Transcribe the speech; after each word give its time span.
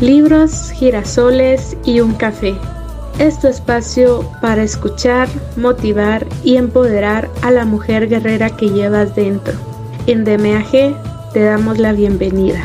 libros, 0.00 0.70
girasoles 0.70 1.76
y 1.84 2.00
un 2.00 2.14
café. 2.14 2.54
Es 3.18 3.38
tu 3.38 3.48
espacio 3.48 4.26
para 4.40 4.62
escuchar, 4.62 5.28
motivar 5.56 6.26
y 6.42 6.56
empoderar 6.56 7.28
a 7.42 7.50
la 7.50 7.66
mujer 7.66 8.08
guerrera 8.08 8.48
que 8.56 8.70
llevas 8.70 9.14
dentro. 9.14 9.52
En 10.06 10.24
DMAG 10.24 11.32
te 11.34 11.40
damos 11.40 11.78
la 11.78 11.92
bienvenida. 11.92 12.60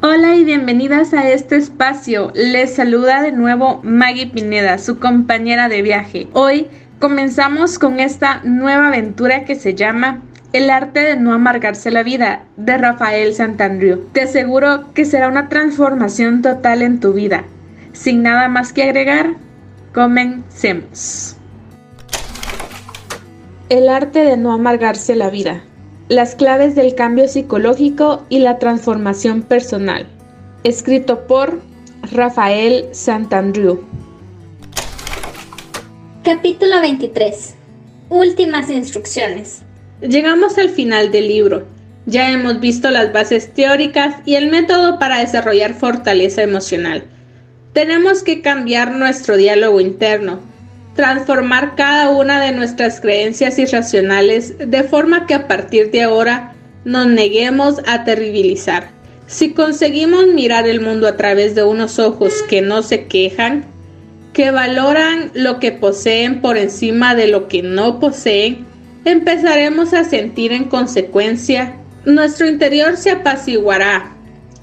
Hola 0.00 0.36
y 0.36 0.44
bienvenidas 0.44 1.12
a 1.12 1.28
este 1.28 1.56
espacio. 1.56 2.32
Les 2.34 2.74
saluda 2.74 3.20
de 3.20 3.32
nuevo 3.32 3.80
Maggie 3.82 4.28
Pineda, 4.28 4.78
su 4.78 4.98
compañera 4.98 5.68
de 5.68 5.82
viaje. 5.82 6.28
Hoy 6.32 6.68
comenzamos 7.00 7.78
con 7.78 8.00
esta 8.00 8.40
nueva 8.44 8.88
aventura 8.88 9.44
que 9.44 9.56
se 9.56 9.74
llama 9.74 10.22
el 10.52 10.70
arte 10.70 11.00
de 11.00 11.16
no 11.16 11.34
amargarse 11.34 11.90
la 11.90 12.02
vida, 12.02 12.44
de 12.56 12.78
Rafael 12.78 13.34
Santandriu. 13.34 14.06
Te 14.12 14.22
aseguro 14.22 14.92
que 14.94 15.04
será 15.04 15.28
una 15.28 15.48
transformación 15.48 16.40
total 16.42 16.82
en 16.82 17.00
tu 17.00 17.12
vida. 17.12 17.44
Sin 17.92 18.22
nada 18.22 18.48
más 18.48 18.72
que 18.72 18.84
agregar, 18.84 19.34
comencemos. 19.92 21.36
El 23.68 23.90
arte 23.90 24.20
de 24.20 24.38
no 24.38 24.52
amargarse 24.52 25.14
la 25.14 25.28
vida. 25.28 25.62
Las 26.08 26.34
claves 26.34 26.74
del 26.74 26.94
cambio 26.94 27.28
psicológico 27.28 28.24
y 28.30 28.38
la 28.38 28.58
transformación 28.58 29.42
personal. 29.42 30.06
Escrito 30.64 31.26
por 31.26 31.60
Rafael 32.10 32.86
Santandriu. 32.92 33.82
Capítulo 36.24 36.80
23. 36.80 37.54
Últimas 38.08 38.70
instrucciones. 38.70 39.67
Llegamos 40.00 40.56
al 40.58 40.68
final 40.68 41.10
del 41.10 41.26
libro. 41.26 41.66
Ya 42.06 42.30
hemos 42.30 42.60
visto 42.60 42.88
las 42.90 43.12
bases 43.12 43.52
teóricas 43.52 44.14
y 44.24 44.36
el 44.36 44.48
método 44.48 44.98
para 45.00 45.18
desarrollar 45.18 45.74
fortaleza 45.74 46.42
emocional. 46.42 47.02
Tenemos 47.72 48.22
que 48.22 48.40
cambiar 48.40 48.92
nuestro 48.92 49.36
diálogo 49.36 49.80
interno, 49.80 50.40
transformar 50.94 51.74
cada 51.74 52.10
una 52.10 52.40
de 52.40 52.52
nuestras 52.52 53.00
creencias 53.00 53.58
irracionales 53.58 54.54
de 54.58 54.84
forma 54.84 55.26
que 55.26 55.34
a 55.34 55.48
partir 55.48 55.90
de 55.90 56.02
ahora 56.02 56.52
nos 56.84 57.08
neguemos 57.08 57.80
a 57.86 58.04
terribilizar. 58.04 58.90
Si 59.26 59.52
conseguimos 59.52 60.28
mirar 60.28 60.68
el 60.68 60.80
mundo 60.80 61.08
a 61.08 61.16
través 61.16 61.56
de 61.56 61.64
unos 61.64 61.98
ojos 61.98 62.32
que 62.48 62.62
no 62.62 62.82
se 62.82 63.06
quejan, 63.06 63.64
que 64.32 64.52
valoran 64.52 65.32
lo 65.34 65.58
que 65.58 65.72
poseen 65.72 66.40
por 66.40 66.56
encima 66.56 67.16
de 67.16 67.26
lo 67.26 67.48
que 67.48 67.62
no 67.62 67.98
poseen, 67.98 68.67
empezaremos 69.10 69.92
a 69.94 70.04
sentir 70.04 70.52
en 70.52 70.64
consecuencia, 70.64 71.76
nuestro 72.04 72.46
interior 72.46 72.96
se 72.96 73.10
apaciguará, 73.10 74.12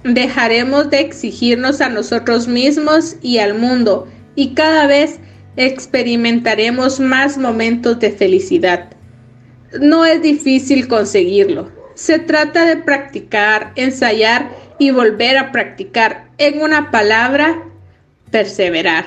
dejaremos 0.03 0.89
de 0.89 1.01
exigirnos 1.01 1.81
a 1.81 1.89
nosotros 1.89 2.47
mismos 2.47 3.17
y 3.21 3.39
al 3.39 3.55
mundo 3.55 4.07
y 4.35 4.53
cada 4.53 4.87
vez 4.87 5.19
experimentaremos 5.57 6.99
más 6.99 7.37
momentos 7.37 7.99
de 7.99 8.11
felicidad. 8.11 8.89
No 9.79 10.05
es 10.05 10.21
difícil 10.21 10.87
conseguirlo. 10.87 11.71
Se 11.95 12.19
trata 12.19 12.65
de 12.65 12.77
practicar, 12.77 13.71
ensayar 13.75 14.49
y 14.79 14.91
volver 14.91 15.37
a 15.37 15.51
practicar. 15.51 16.29
En 16.37 16.61
una 16.61 16.91
palabra, 16.91 17.63
perseverar. 18.31 19.05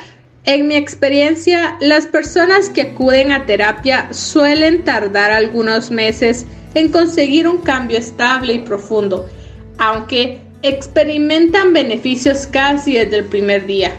En 0.48 0.66
mi 0.66 0.76
experiencia, 0.76 1.76
las 1.78 2.06
personas 2.06 2.70
que 2.70 2.80
acuden 2.80 3.32
a 3.32 3.44
terapia 3.44 4.10
suelen 4.14 4.82
tardar 4.82 5.30
algunos 5.30 5.90
meses 5.90 6.46
en 6.72 6.90
conseguir 6.90 7.46
un 7.46 7.58
cambio 7.58 7.98
estable 7.98 8.54
y 8.54 8.58
profundo, 8.60 9.28
aunque 9.76 10.40
experimentan 10.62 11.74
beneficios 11.74 12.46
casi 12.46 12.94
desde 12.94 13.18
el 13.18 13.24
primer 13.26 13.66
día. 13.66 13.92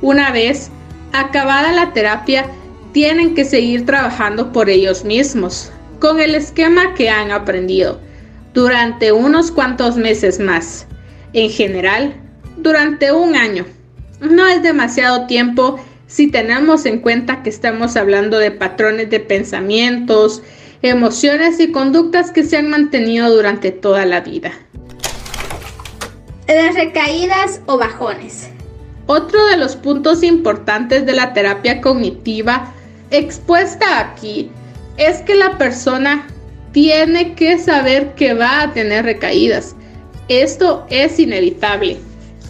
Una 0.00 0.30
vez 0.30 0.70
acabada 1.12 1.72
la 1.72 1.92
terapia, 1.92 2.46
tienen 2.92 3.34
que 3.34 3.44
seguir 3.44 3.84
trabajando 3.84 4.52
por 4.52 4.70
ellos 4.70 5.04
mismos, 5.04 5.72
con 5.98 6.20
el 6.20 6.36
esquema 6.36 6.94
que 6.94 7.10
han 7.10 7.32
aprendido, 7.32 7.98
durante 8.54 9.10
unos 9.10 9.50
cuantos 9.50 9.96
meses 9.96 10.38
más. 10.38 10.86
En 11.32 11.50
general, 11.50 12.14
durante 12.58 13.10
un 13.10 13.34
año. 13.34 13.66
No 14.20 14.46
es 14.46 14.62
demasiado 14.62 15.26
tiempo 15.26 15.78
si 16.06 16.28
tenemos 16.30 16.86
en 16.86 17.00
cuenta 17.00 17.42
que 17.42 17.50
estamos 17.50 17.96
hablando 17.96 18.38
de 18.38 18.50
patrones 18.50 19.10
de 19.10 19.20
pensamientos, 19.20 20.42
emociones 20.82 21.58
y 21.60 21.72
conductas 21.72 22.30
que 22.30 22.44
se 22.44 22.56
han 22.56 22.70
mantenido 22.70 23.34
durante 23.34 23.72
toda 23.72 24.06
la 24.06 24.20
vida. 24.20 24.52
Las 26.46 26.74
recaídas 26.74 27.60
o 27.66 27.76
bajones. 27.76 28.48
Otro 29.06 29.46
de 29.46 29.56
los 29.56 29.76
puntos 29.76 30.22
importantes 30.22 31.06
de 31.06 31.12
la 31.12 31.32
terapia 31.32 31.80
cognitiva 31.80 32.72
expuesta 33.10 34.00
aquí 34.00 34.50
es 34.96 35.22
que 35.22 35.34
la 35.34 35.58
persona 35.58 36.26
tiene 36.72 37.34
que 37.34 37.58
saber 37.58 38.14
que 38.14 38.34
va 38.34 38.62
a 38.62 38.72
tener 38.72 39.04
recaídas. 39.04 39.74
Esto 40.28 40.86
es 40.90 41.18
inevitable. 41.18 41.98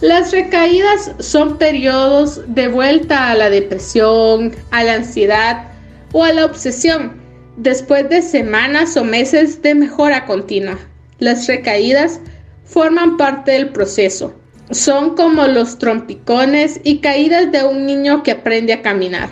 Las 0.01 0.31
recaídas 0.31 1.11
son 1.17 1.57
periodos 1.57 2.41
de 2.53 2.67
vuelta 2.67 3.31
a 3.31 3.35
la 3.35 3.49
depresión, 3.49 4.55
a 4.69 4.83
la 4.83 4.93
ansiedad 4.93 5.69
o 6.11 6.23
a 6.23 6.31
la 6.31 6.45
obsesión, 6.45 7.19
después 7.55 8.07
de 8.07 8.21
semanas 8.21 8.95
o 8.95 9.03
meses 9.03 9.59
de 9.63 9.73
mejora 9.73 10.25
continua. 10.25 10.77
Las 11.17 11.47
recaídas 11.47 12.19
forman 12.63 13.17
parte 13.17 13.53
del 13.53 13.69
proceso. 13.69 14.35
Son 14.69 15.15
como 15.15 15.47
los 15.47 15.79
trompicones 15.79 16.79
y 16.83 16.99
caídas 16.99 17.51
de 17.51 17.63
un 17.63 17.87
niño 17.87 18.21
que 18.21 18.33
aprende 18.33 18.73
a 18.73 18.83
caminar. 18.83 19.29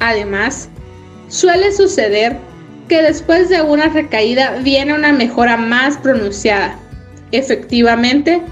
Además, 0.00 0.68
suele 1.28 1.70
suceder 1.70 2.36
que 2.88 3.02
después 3.02 3.48
de 3.50 3.62
una 3.62 3.88
recaída 3.88 4.56
viene 4.64 4.94
una 4.94 5.12
mejora 5.12 5.56
más 5.56 5.96
pronunciada. 5.96 6.76
Efectivamente, 7.30 8.42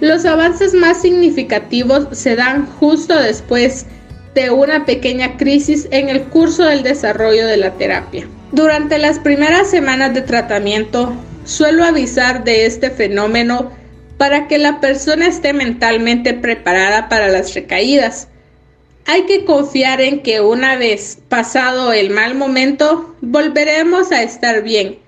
los 0.00 0.24
avances 0.24 0.74
más 0.74 1.00
significativos 1.00 2.08
se 2.12 2.36
dan 2.36 2.66
justo 2.66 3.18
después 3.18 3.86
de 4.34 4.50
una 4.50 4.84
pequeña 4.84 5.36
crisis 5.36 5.86
en 5.90 6.08
el 6.08 6.22
curso 6.24 6.64
del 6.64 6.82
desarrollo 6.82 7.46
de 7.46 7.56
la 7.56 7.72
terapia. 7.74 8.26
Durante 8.52 8.98
las 8.98 9.18
primeras 9.18 9.70
semanas 9.70 10.14
de 10.14 10.22
tratamiento, 10.22 11.14
suelo 11.44 11.84
avisar 11.84 12.44
de 12.44 12.66
este 12.66 12.90
fenómeno 12.90 13.70
para 14.18 14.48
que 14.48 14.58
la 14.58 14.80
persona 14.80 15.26
esté 15.26 15.52
mentalmente 15.52 16.34
preparada 16.34 17.08
para 17.08 17.28
las 17.28 17.54
recaídas. 17.54 18.28
Hay 19.06 19.22
que 19.22 19.44
confiar 19.44 20.00
en 20.00 20.22
que 20.22 20.40
una 20.40 20.76
vez 20.76 21.18
pasado 21.28 21.92
el 21.92 22.10
mal 22.10 22.34
momento, 22.34 23.14
volveremos 23.20 24.12
a 24.12 24.22
estar 24.22 24.62
bien 24.62 24.98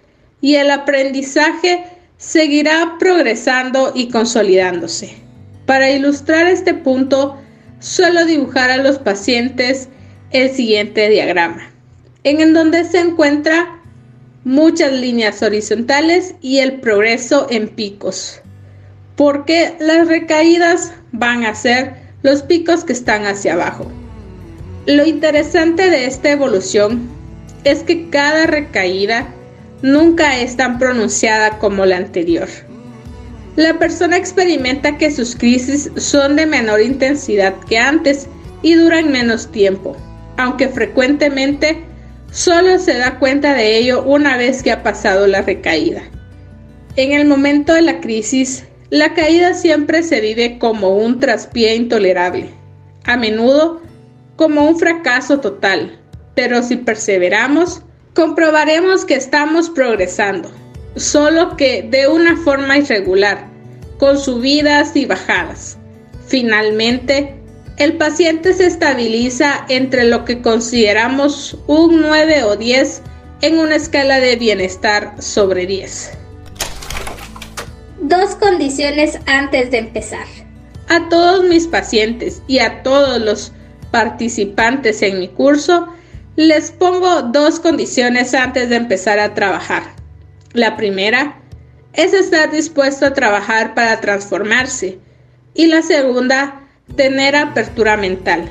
y 0.40 0.56
el 0.56 0.70
aprendizaje 0.70 1.84
seguirá 2.18 2.96
progresando 2.98 3.92
y 3.94 4.08
consolidándose. 4.08 5.16
Para 5.66 5.90
ilustrar 5.90 6.46
este 6.46 6.74
punto, 6.74 7.36
suelo 7.80 8.24
dibujar 8.24 8.70
a 8.70 8.78
los 8.78 8.98
pacientes 8.98 9.88
el 10.30 10.50
siguiente 10.50 11.08
diagrama, 11.08 11.70
en 12.24 12.52
donde 12.52 12.84
se 12.84 13.00
encuentra 13.00 13.80
muchas 14.44 14.92
líneas 14.92 15.42
horizontales 15.42 16.34
y 16.40 16.58
el 16.58 16.80
progreso 16.80 17.46
en 17.50 17.68
picos, 17.68 18.40
porque 19.16 19.74
las 19.80 20.06
recaídas 20.06 20.92
van 21.12 21.44
a 21.44 21.54
ser 21.54 21.94
los 22.22 22.42
picos 22.42 22.84
que 22.84 22.92
están 22.92 23.26
hacia 23.26 23.54
abajo. 23.54 23.90
Lo 24.86 25.04
interesante 25.04 25.90
de 25.90 26.06
esta 26.06 26.30
evolución 26.30 27.08
es 27.64 27.82
que 27.82 28.08
cada 28.08 28.46
recaída 28.46 29.26
nunca 29.82 30.38
es 30.38 30.56
tan 30.56 30.78
pronunciada 30.78 31.58
como 31.58 31.84
la 31.86 31.98
anterior. 31.98 32.48
La 33.56 33.78
persona 33.78 34.16
experimenta 34.16 34.98
que 34.98 35.10
sus 35.10 35.34
crisis 35.34 35.90
son 35.96 36.36
de 36.36 36.46
menor 36.46 36.80
intensidad 36.82 37.54
que 37.68 37.78
antes 37.78 38.28
y 38.62 38.74
duran 38.74 39.10
menos 39.10 39.50
tiempo, 39.50 39.96
aunque 40.36 40.68
frecuentemente 40.68 41.82
solo 42.30 42.78
se 42.78 42.98
da 42.98 43.18
cuenta 43.18 43.54
de 43.54 43.78
ello 43.78 44.02
una 44.02 44.36
vez 44.36 44.62
que 44.62 44.72
ha 44.72 44.82
pasado 44.82 45.26
la 45.26 45.42
recaída. 45.42 46.02
En 46.96 47.12
el 47.12 47.26
momento 47.26 47.72
de 47.72 47.82
la 47.82 48.00
crisis, 48.00 48.64
la 48.90 49.14
caída 49.14 49.54
siempre 49.54 50.02
se 50.02 50.20
vive 50.20 50.58
como 50.58 50.96
un 50.96 51.18
traspié 51.18 51.74
intolerable, 51.74 52.50
a 53.04 53.16
menudo 53.16 53.80
como 54.36 54.68
un 54.68 54.78
fracaso 54.78 55.40
total, 55.40 55.98
pero 56.34 56.62
si 56.62 56.76
perseveramos, 56.76 57.82
comprobaremos 58.16 59.04
que 59.04 59.14
estamos 59.14 59.68
progresando, 59.68 60.50
solo 60.96 61.54
que 61.56 61.82
de 61.82 62.08
una 62.08 62.36
forma 62.38 62.78
irregular, 62.78 63.46
con 63.98 64.18
subidas 64.18 64.96
y 64.96 65.04
bajadas. 65.04 65.76
Finalmente, 66.26 67.34
el 67.76 67.98
paciente 67.98 68.54
se 68.54 68.66
estabiliza 68.66 69.66
entre 69.68 70.04
lo 70.04 70.24
que 70.24 70.40
consideramos 70.40 71.58
un 71.66 72.00
9 72.00 72.44
o 72.44 72.56
10 72.56 73.02
en 73.42 73.58
una 73.58 73.76
escala 73.76 74.18
de 74.18 74.36
bienestar 74.36 75.14
sobre 75.22 75.66
10. 75.66 76.12
Dos 78.00 78.34
condiciones 78.36 79.18
antes 79.26 79.70
de 79.70 79.78
empezar. 79.78 80.26
A 80.88 81.06
todos 81.10 81.44
mis 81.44 81.66
pacientes 81.66 82.40
y 82.46 82.60
a 82.60 82.82
todos 82.82 83.20
los 83.20 83.52
participantes 83.90 85.02
en 85.02 85.20
mi 85.20 85.28
curso, 85.28 85.88
les 86.36 86.70
pongo 86.70 87.22
dos 87.22 87.58
condiciones 87.60 88.34
antes 88.34 88.68
de 88.68 88.76
empezar 88.76 89.18
a 89.18 89.32
trabajar. 89.32 89.82
La 90.52 90.76
primera 90.76 91.38
es 91.94 92.12
estar 92.12 92.50
dispuesto 92.50 93.06
a 93.06 93.14
trabajar 93.14 93.74
para 93.74 94.02
transformarse 94.02 94.98
y 95.54 95.66
la 95.66 95.80
segunda, 95.80 96.60
tener 96.94 97.34
apertura 97.34 97.96
mental. 97.96 98.50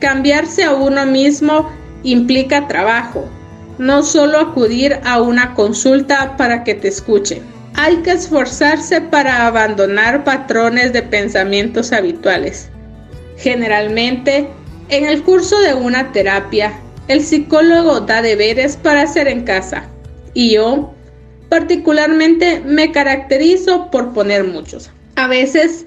Cambiarse 0.00 0.64
a 0.64 0.72
uno 0.72 1.04
mismo 1.04 1.70
implica 2.04 2.66
trabajo, 2.66 3.28
no 3.76 4.02
solo 4.02 4.38
acudir 4.38 4.98
a 5.04 5.20
una 5.20 5.52
consulta 5.52 6.38
para 6.38 6.64
que 6.64 6.74
te 6.74 6.88
escuchen. 6.88 7.42
Hay 7.74 7.96
que 7.98 8.12
esforzarse 8.12 9.02
para 9.02 9.46
abandonar 9.46 10.24
patrones 10.24 10.94
de 10.94 11.02
pensamientos 11.02 11.92
habituales. 11.92 12.70
Generalmente, 13.36 14.48
en 14.88 15.04
el 15.04 15.22
curso 15.22 15.58
de 15.60 15.74
una 15.74 16.12
terapia, 16.12 16.72
el 17.10 17.24
psicólogo 17.24 18.02
da 18.02 18.22
deberes 18.22 18.76
para 18.76 19.02
hacer 19.02 19.26
en 19.26 19.42
casa 19.42 19.88
y 20.32 20.54
yo 20.54 20.94
particularmente 21.48 22.62
me 22.64 22.92
caracterizo 22.92 23.90
por 23.90 24.12
poner 24.12 24.44
muchos. 24.44 24.92
A 25.16 25.26
veces, 25.26 25.86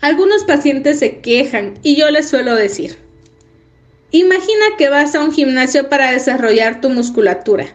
algunos 0.00 0.44
pacientes 0.44 1.00
se 1.00 1.18
quejan 1.18 1.74
y 1.82 1.96
yo 1.96 2.08
les 2.12 2.28
suelo 2.28 2.54
decir, 2.54 2.96
imagina 4.12 4.64
que 4.78 4.88
vas 4.88 5.16
a 5.16 5.24
un 5.24 5.32
gimnasio 5.32 5.88
para 5.88 6.12
desarrollar 6.12 6.80
tu 6.80 6.90
musculatura. 6.90 7.66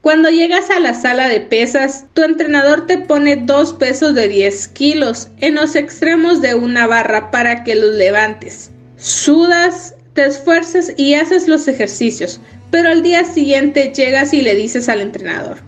Cuando 0.00 0.28
llegas 0.28 0.70
a 0.70 0.80
la 0.80 0.92
sala 0.92 1.28
de 1.28 1.40
pesas, 1.40 2.06
tu 2.14 2.24
entrenador 2.24 2.88
te 2.88 2.98
pone 2.98 3.36
dos 3.36 3.74
pesos 3.74 4.12
de 4.16 4.26
10 4.26 4.68
kilos 4.68 5.28
en 5.38 5.54
los 5.54 5.76
extremos 5.76 6.42
de 6.42 6.56
una 6.56 6.88
barra 6.88 7.30
para 7.30 7.62
que 7.62 7.76
los 7.76 7.94
levantes. 7.94 8.72
Sudas, 8.96 9.94
te 10.14 10.24
esfuerzas 10.24 10.92
y 10.96 11.14
haces 11.14 11.48
los 11.48 11.68
ejercicios, 11.68 12.40
pero 12.70 12.88
al 12.88 13.02
día 13.02 13.24
siguiente 13.24 13.92
llegas 13.94 14.32
y 14.32 14.42
le 14.42 14.54
dices 14.54 14.88
al 14.88 15.00
entrenador, 15.00 15.58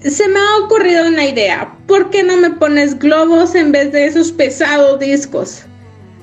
se 0.00 0.28
me 0.28 0.38
ha 0.38 0.64
ocurrido 0.64 1.08
una 1.08 1.24
idea, 1.24 1.74
¿por 1.86 2.10
qué 2.10 2.22
no 2.22 2.36
me 2.36 2.50
pones 2.50 2.98
globos 2.98 3.54
en 3.54 3.72
vez 3.72 3.90
de 3.92 4.06
esos 4.06 4.32
pesados 4.32 5.00
discos? 5.00 5.62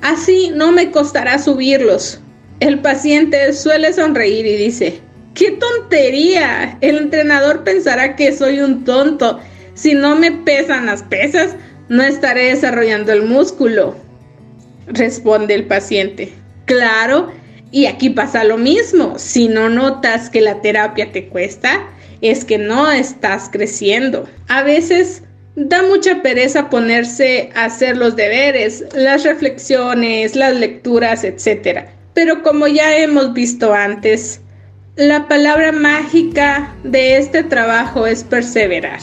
Así 0.01 0.51
no 0.53 0.71
me 0.71 0.91
costará 0.91 1.39
subirlos. 1.39 2.19
El 2.59 2.79
paciente 2.79 3.53
suele 3.53 3.91
sonreír 3.93 4.45
y 4.45 4.55
dice, 4.55 5.01
¡Qué 5.33 5.51
tontería! 5.51 6.77
El 6.81 6.97
entrenador 6.97 7.63
pensará 7.63 8.15
que 8.15 8.35
soy 8.35 8.59
un 8.59 8.83
tonto. 8.83 9.39
Si 9.73 9.93
no 9.93 10.15
me 10.15 10.31
pesan 10.31 10.85
las 10.85 11.01
pesas, 11.03 11.55
no 11.89 12.03
estaré 12.03 12.49
desarrollando 12.49 13.11
el 13.13 13.23
músculo. 13.23 13.95
Responde 14.87 15.55
el 15.55 15.65
paciente. 15.65 16.33
Claro, 16.65 17.31
y 17.71 17.85
aquí 17.85 18.09
pasa 18.09 18.43
lo 18.43 18.57
mismo. 18.57 19.17
Si 19.17 19.47
no 19.47 19.69
notas 19.69 20.29
que 20.29 20.41
la 20.41 20.61
terapia 20.61 21.11
te 21.11 21.27
cuesta, 21.27 21.87
es 22.21 22.45
que 22.45 22.57
no 22.57 22.91
estás 22.91 23.49
creciendo. 23.51 24.27
A 24.47 24.63
veces 24.63 25.23
da 25.55 25.81
mucha 25.83 26.21
pereza 26.21 26.69
ponerse 26.69 27.49
a 27.55 27.65
hacer 27.65 27.97
los 27.97 28.15
deberes, 28.15 28.85
las 28.93 29.23
reflexiones, 29.23 30.35
las 30.35 30.55
lecturas, 30.55 31.23
etc. 31.23 31.85
Pero 32.13 32.43
como 32.43 32.67
ya 32.67 32.97
hemos 32.97 33.33
visto 33.33 33.73
antes, 33.73 34.41
la 34.95 35.27
palabra 35.27 35.71
mágica 35.71 36.75
de 36.83 37.17
este 37.17 37.43
trabajo 37.43 38.05
es 38.05 38.23
perseverar. 38.23 38.99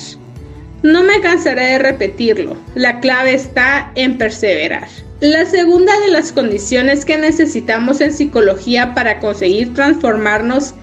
No 0.82 1.02
me 1.02 1.20
cansaré 1.20 1.72
de 1.72 1.78
repetirlo, 1.78 2.56
la 2.74 3.00
clave 3.00 3.34
está 3.34 3.90
en 3.96 4.16
perseverar. 4.16 4.86
La 5.20 5.44
segunda 5.46 5.98
de 5.98 6.12
las 6.12 6.30
condiciones 6.30 7.04
que 7.04 7.18
necesitamos 7.18 8.00
en 8.00 8.12
psicología 8.12 8.94
para 8.94 9.18
conseguir 9.18 9.74
transformarnos 9.74 10.74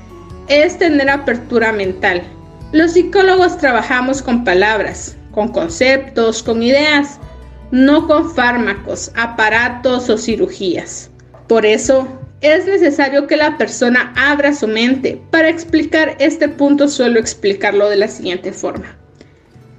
es 0.50 0.78
tener 0.78 1.10
apertura 1.10 1.72
mental. 1.72 2.22
Los 2.74 2.92
psicólogos 2.92 3.58
trabajamos 3.58 4.22
con 4.22 4.44
palabras, 4.44 5.16
con 5.32 5.54
conceptos, 5.54 6.44
con 6.44 6.62
ideas, 6.62 7.18
no 7.72 8.08
con 8.08 8.30
fármacos, 8.36 9.10
aparatos 9.16 10.10
o 10.10 10.18
cirugías. 10.18 11.10
Por 11.48 11.66
eso, 11.66 12.06
es 12.42 12.66
necesario 12.66 13.28
que 13.28 13.38
la 13.38 13.58
persona 13.58 14.14
abra 14.18 14.54
su 14.54 14.68
mente. 14.68 15.22
Para 15.32 15.48
explicar 15.48 16.18
este 16.20 16.50
punto 16.50 16.90
suelo 16.90 17.22
explicarlo 17.22 17.88
de 17.88 17.96
la 17.96 18.10
siguiente 18.10 18.52
forma. 18.52 18.98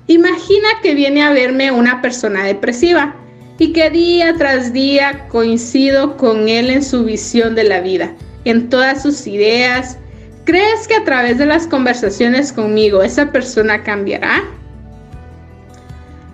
Imagina 0.07 0.69
que 0.83 0.95
viene 0.95 1.23
a 1.23 1.33
verme 1.33 1.71
una 1.71 2.01
persona 2.01 2.45
depresiva 2.45 3.17
y 3.59 3.73
que 3.73 3.91
día 3.91 4.35
tras 4.37 4.73
día 4.73 5.27
coincido 5.29 6.17
con 6.17 6.49
él 6.49 6.71
en 6.71 6.83
su 6.83 7.05
visión 7.05 7.55
de 7.55 7.65
la 7.65 7.81
vida, 7.81 8.15
en 8.45 8.69
todas 8.69 9.03
sus 9.03 9.27
ideas, 9.27 9.99
¿Crees 10.47 10.87
que 10.87 10.95
a 10.95 11.03
través 11.03 11.39
de 11.39 11.47
las 11.47 11.67
conversaciones 11.67 12.53
conmigo 12.53 13.03
esa 13.03 13.33
persona 13.33 13.83
cambiará? 13.83 14.45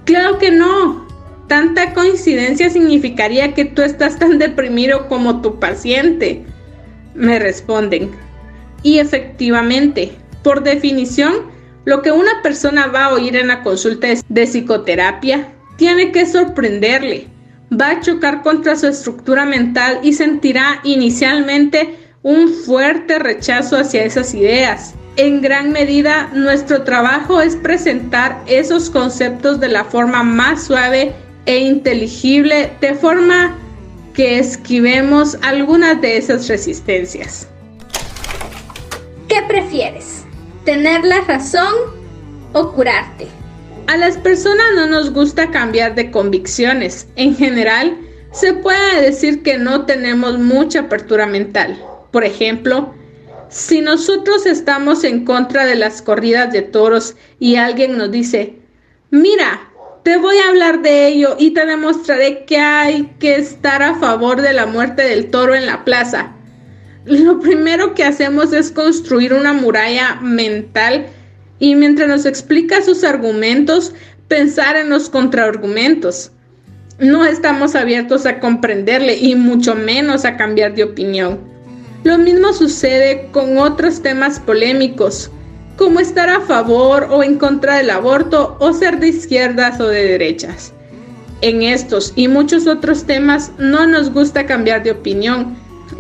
Claro 0.05 0.37
que 0.37 0.51
no. 0.51 1.09
Tanta 1.49 1.95
coincidencia 1.95 2.69
significaría 2.69 3.55
que 3.55 3.65
tú 3.65 3.81
estás 3.81 4.19
tan 4.19 4.39
deprimido 4.39 5.09
como 5.09 5.41
tu 5.41 5.59
paciente. 5.59 6.45
Me 7.15 7.39
responden. 7.39 8.11
Y 8.83 8.99
efectivamente, 8.99 10.13
por 10.43 10.63
definición, 10.63 11.51
lo 11.87 12.03
que 12.03 12.13
una 12.13 12.43
persona 12.43 12.89
va 12.89 13.07
a 13.07 13.15
oír 13.15 13.35
en 13.35 13.49
la 13.49 13.63
consulta 13.63 14.09
de 14.29 14.47
psicoterapia 14.47 15.49
tiene 15.77 16.13
que 16.13 16.27
sorprenderle. 16.27 17.29
Va 17.73 17.91
a 17.91 18.01
chocar 18.01 18.43
contra 18.43 18.77
su 18.77 18.87
estructura 18.87 19.47
mental 19.47 20.01
y 20.03 20.13
sentirá 20.13 20.81
inicialmente 20.85 21.97
un 22.23 22.49
fuerte 22.49 23.19
rechazo 23.19 23.77
hacia 23.77 24.05
esas 24.05 24.35
ideas. 24.35 24.95
En 25.17 25.43
gran 25.43 25.73
medida, 25.73 26.31
nuestro 26.33 26.85
trabajo 26.85 27.41
es 27.41 27.57
presentar 27.57 28.43
esos 28.47 28.89
conceptos 28.89 29.61
de 29.61 29.69
la 29.69 29.85
forma 29.85 30.23
más 30.23 30.65
suave 30.65 31.13
e 31.47 31.59
inteligible, 31.59 32.71
de 32.81 32.95
forma 32.95 33.57
que 34.15 34.39
esquivemos 34.39 35.37
algunas 35.43 36.01
de 36.01 36.17
esas 36.17 36.49
resistencias. 36.49 37.49
¿Qué 39.29 39.43
prefieres? 39.49 40.25
¿Tener 40.65 41.05
la 41.05 41.23
razón 41.23 41.73
o 42.53 42.73
curarte? 42.73 43.27
A 43.87 43.97
las 43.97 44.17
personas 44.17 44.67
no 44.75 44.87
nos 44.87 45.13
gusta 45.13 45.51
cambiar 45.51 45.95
de 45.95 46.11
convicciones. 46.11 47.09
En 47.17 47.37
general, 47.37 47.99
se 48.33 48.55
puede 48.55 49.03
decir 49.03 49.43
que 49.43 49.59
no 49.59 49.85
tenemos 49.85 50.39
mucha 50.39 50.81
apertura 50.81 51.27
mental. 51.27 51.79
Por 52.11 52.25
ejemplo, 52.25 52.95
si 53.49 53.81
nosotros 53.83 54.47
estamos 54.47 55.05
en 55.05 55.25
contra 55.25 55.67
de 55.67 55.75
las 55.75 56.01
corridas 56.01 56.53
de 56.53 56.63
toros 56.63 57.17
y 57.39 57.57
alguien 57.57 57.99
nos 57.99 58.11
dice, 58.11 58.57
mira, 59.11 59.69
te 60.05 60.17
voy 60.17 60.39
a 60.39 60.49
hablar 60.49 60.81
de 60.81 61.09
ello 61.09 61.37
y 61.39 61.51
te 61.51 61.67
demostraré 61.67 62.45
que 62.45 62.59
hay 62.59 63.15
que 63.19 63.37
estar 63.37 63.83
a 63.83 63.97
favor 63.97 64.41
de 64.41 64.53
la 64.53 64.67
muerte 64.67 65.03
del 65.03 65.31
toro 65.31 65.55
en 65.55 65.67
la 65.67 65.85
plaza. 65.85 66.33
Lo 67.05 67.41
primero 67.41 67.95
que 67.95 68.05
hacemos 68.05 68.53
es 68.53 68.71
construir 68.71 69.35
una 69.35 69.53
muralla 69.53 70.19
mental 70.23 71.07
y 71.63 71.77
mientras 71.77 72.09
nos 72.09 72.27
explica 72.27 72.83
sus 72.83 73.05
argumentos, 73.05 73.95
pensar 74.27 74.75
en 74.75 74.91
los 74.91 75.09
contraargumentos. 75.09 76.33
No 76.99 77.25
estamos 77.25 77.77
abiertos 77.77 78.27
a 78.27 78.41
comprenderle 78.41 79.17
y 79.17 79.37
mucho 79.37 79.77
menos 79.77 80.25
a 80.25 80.37
cambiar 80.37 80.75
de 80.75 80.83
opinión. 80.83 81.39
Lo 82.03 82.19
mismo 82.19 82.53
sucede 82.53 83.29
con 83.31 83.59
otros 83.59 84.03
temas 84.03 84.41
polémicos, 84.41 85.31
como 85.77 86.01
estar 86.01 86.29
a 86.31 86.41
favor 86.41 87.07
o 87.13 87.23
en 87.23 87.39
contra 87.39 87.77
del 87.77 87.91
aborto 87.91 88.57
o 88.59 88.73
ser 88.73 88.99
de 88.99 89.11
izquierdas 89.11 89.79
o 89.79 89.87
de 89.87 90.05
derechas. 90.05 90.73
En 91.43 91.63
estos 91.63 92.13
y 92.17 92.27
muchos 92.27 92.67
otros 92.67 93.05
temas 93.05 93.53
no 93.59 93.87
nos 93.87 94.13
gusta 94.13 94.47
cambiar 94.47 94.83
de 94.83 94.91
opinión 94.91 95.57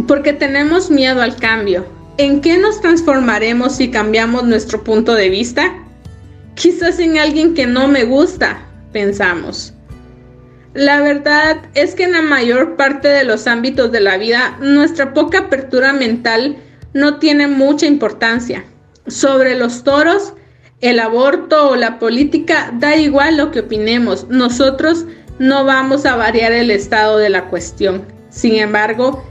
porque 0.09 0.33
tenemos 0.33 0.91
miedo 0.91 1.23
al 1.23 1.37
cambio. 1.37 1.87
¿En 2.19 2.43
qué 2.43 2.59
nos 2.59 2.81
transformaremos 2.83 3.77
si 3.77 3.91
cambiamos 3.91 4.45
nuestro 4.45 4.85
punto 4.85 5.15
de 5.15 5.31
vista? 5.31 5.73
Quizás 6.55 6.99
en 6.99 7.17
alguien 7.17 7.55
que 7.55 7.67
no 7.67 7.89
me 7.89 8.05
gusta, 8.05 8.67
pensamos. 8.93 9.73
La 10.75 11.01
verdad 11.01 11.63
es 11.75 11.95
que 11.95 12.05
en 12.05 12.13
la 12.13 12.21
mayor 12.21 12.77
parte 12.77 13.09
de 13.09 13.25
los 13.25 13.47
ámbitos 13.47 13.93
de 13.93 14.01
la 14.01 14.19
vida 14.19 14.59
nuestra 14.61 15.15
poca 15.15 15.41
apertura 15.41 15.95
mental 15.95 16.59
no 16.93 17.19
tiene 17.19 17.47
mucha 17.47 17.87
importancia. 17.87 18.65
Sobre 19.07 19.55
los 19.55 19.83
toros, 19.83 20.35
el 20.83 21.01
aborto 21.01 21.71
o 21.71 21.77
la 21.77 21.99
política, 21.99 22.75
da 22.79 22.95
igual 22.95 23.39
lo 23.39 23.51
que 23.51 23.61
opinemos, 23.61 24.29
nosotros 24.29 25.07
no 25.39 25.65
vamos 25.65 26.05
a 26.05 26.17
variar 26.17 26.53
el 26.53 26.71
estado 26.71 27.17
de 27.17 27.31
la 27.31 27.47
cuestión. 27.47 28.05
Sin 28.29 28.57
embargo, 28.57 29.25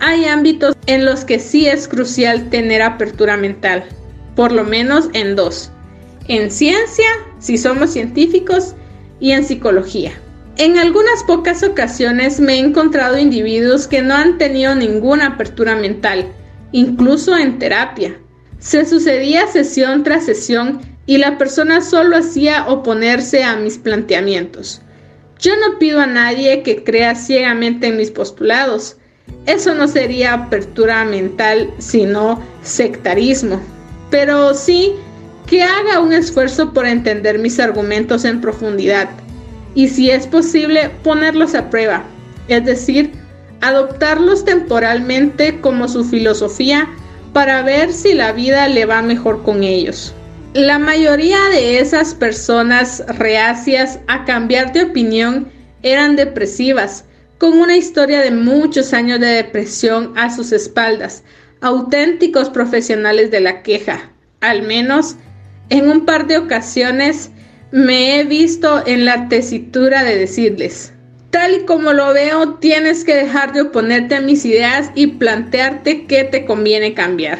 hay 0.00 0.24
ámbitos 0.26 0.76
en 0.86 1.04
los 1.04 1.24
que 1.24 1.38
sí 1.38 1.66
es 1.66 1.88
crucial 1.88 2.50
tener 2.50 2.82
apertura 2.82 3.36
mental, 3.36 3.84
por 4.36 4.52
lo 4.52 4.64
menos 4.64 5.08
en 5.12 5.36
dos. 5.36 5.70
En 6.28 6.50
ciencia, 6.50 7.06
si 7.38 7.58
somos 7.58 7.90
científicos, 7.90 8.74
y 9.20 9.32
en 9.32 9.44
psicología. 9.44 10.12
En 10.56 10.78
algunas 10.78 11.22
pocas 11.24 11.62
ocasiones 11.62 12.40
me 12.40 12.54
he 12.54 12.58
encontrado 12.58 13.18
individuos 13.18 13.86
que 13.86 14.02
no 14.02 14.14
han 14.14 14.38
tenido 14.38 14.74
ninguna 14.74 15.28
apertura 15.28 15.76
mental, 15.76 16.26
incluso 16.72 17.36
en 17.36 17.58
terapia. 17.58 18.18
Se 18.58 18.84
sucedía 18.84 19.46
sesión 19.46 20.02
tras 20.02 20.24
sesión 20.24 20.80
y 21.06 21.18
la 21.18 21.38
persona 21.38 21.80
solo 21.80 22.16
hacía 22.16 22.66
oponerse 22.66 23.44
a 23.44 23.56
mis 23.56 23.78
planteamientos. 23.78 24.82
Yo 25.38 25.52
no 25.56 25.78
pido 25.78 26.00
a 26.00 26.06
nadie 26.06 26.64
que 26.64 26.82
crea 26.82 27.14
ciegamente 27.14 27.86
en 27.86 27.96
mis 27.96 28.10
postulados. 28.10 28.96
Eso 29.46 29.74
no 29.74 29.88
sería 29.88 30.34
apertura 30.34 31.04
mental, 31.04 31.72
sino 31.78 32.40
sectarismo. 32.62 33.60
Pero 34.10 34.54
sí 34.54 34.94
que 35.46 35.62
haga 35.62 36.00
un 36.00 36.12
esfuerzo 36.12 36.72
por 36.72 36.86
entender 36.86 37.38
mis 37.38 37.58
argumentos 37.58 38.24
en 38.24 38.40
profundidad 38.40 39.08
y 39.74 39.88
si 39.88 40.10
es 40.10 40.26
posible 40.26 40.90
ponerlos 41.02 41.54
a 41.54 41.70
prueba, 41.70 42.04
es 42.48 42.64
decir, 42.64 43.12
adoptarlos 43.60 44.44
temporalmente 44.44 45.60
como 45.60 45.88
su 45.88 46.04
filosofía 46.04 46.88
para 47.32 47.62
ver 47.62 47.92
si 47.92 48.14
la 48.14 48.32
vida 48.32 48.68
le 48.68 48.86
va 48.86 49.02
mejor 49.02 49.42
con 49.42 49.62
ellos. 49.62 50.14
La 50.54 50.78
mayoría 50.78 51.38
de 51.50 51.78
esas 51.78 52.14
personas 52.14 53.04
reacias 53.06 54.00
a 54.08 54.24
cambiar 54.24 54.72
de 54.72 54.82
opinión 54.82 55.48
eran 55.82 56.16
depresivas, 56.16 57.04
con 57.38 57.58
una 57.58 57.76
historia 57.76 58.20
de 58.20 58.32
muchos 58.32 58.92
años 58.92 59.20
de 59.20 59.26
depresión 59.26 60.12
a 60.16 60.34
sus 60.34 60.52
espaldas, 60.52 61.22
auténticos 61.60 62.50
profesionales 62.50 63.30
de 63.30 63.40
la 63.40 63.62
queja. 63.62 64.10
Al 64.40 64.62
menos 64.62 65.16
en 65.70 65.88
un 65.88 66.04
par 66.04 66.26
de 66.26 66.38
ocasiones 66.38 67.30
me 67.70 68.18
he 68.18 68.24
visto 68.24 68.84
en 68.86 69.04
la 69.04 69.28
tesitura 69.28 70.02
de 70.02 70.16
decirles, 70.16 70.92
tal 71.30 71.54
y 71.54 71.64
como 71.64 71.92
lo 71.92 72.12
veo, 72.12 72.54
tienes 72.54 73.04
que 73.04 73.14
dejar 73.14 73.52
de 73.52 73.62
oponerte 73.62 74.16
a 74.16 74.20
mis 74.20 74.44
ideas 74.44 74.90
y 74.94 75.08
plantearte 75.08 76.06
qué 76.06 76.24
te 76.24 76.44
conviene 76.44 76.94
cambiar. 76.94 77.38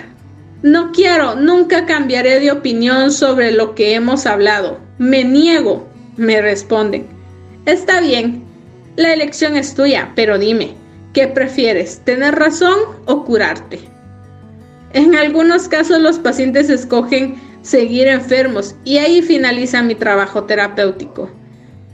No 0.63 0.91
quiero, 0.93 1.37
nunca 1.37 1.87
cambiaré 1.87 2.41
de 2.41 2.51
opinión 2.51 3.13
sobre 3.13 3.53
lo 3.53 3.75
que 3.75 3.95
hemos 3.95 4.27
hablado. 4.27 4.81
Me 4.99 5.25
niego, 5.25 5.89
me 6.17 6.43
responden. 6.43 7.07
Está 7.65 8.01
bien, 8.01 8.43
la 8.99 9.13
elección 9.13 9.57
es 9.57 9.75
tuya, 9.75 10.11
pero 10.17 10.41
dime, 10.41 10.75
¿qué 11.15 11.29
prefieres, 11.29 12.01
tener 12.05 12.35
razón 12.35 12.77
o 13.05 13.25
curarte? 13.25 13.79
En 14.93 15.15
algunos 15.15 15.69
casos 15.69 16.01
los 16.01 16.19
pacientes 16.19 16.69
escogen 16.69 17.37
seguir 17.63 18.09
enfermos 18.09 18.75
y 18.85 18.99
ahí 18.99 19.23
finaliza 19.23 19.85
mi 19.85 19.95
trabajo 19.95 20.45
terapéutico. 20.45 21.31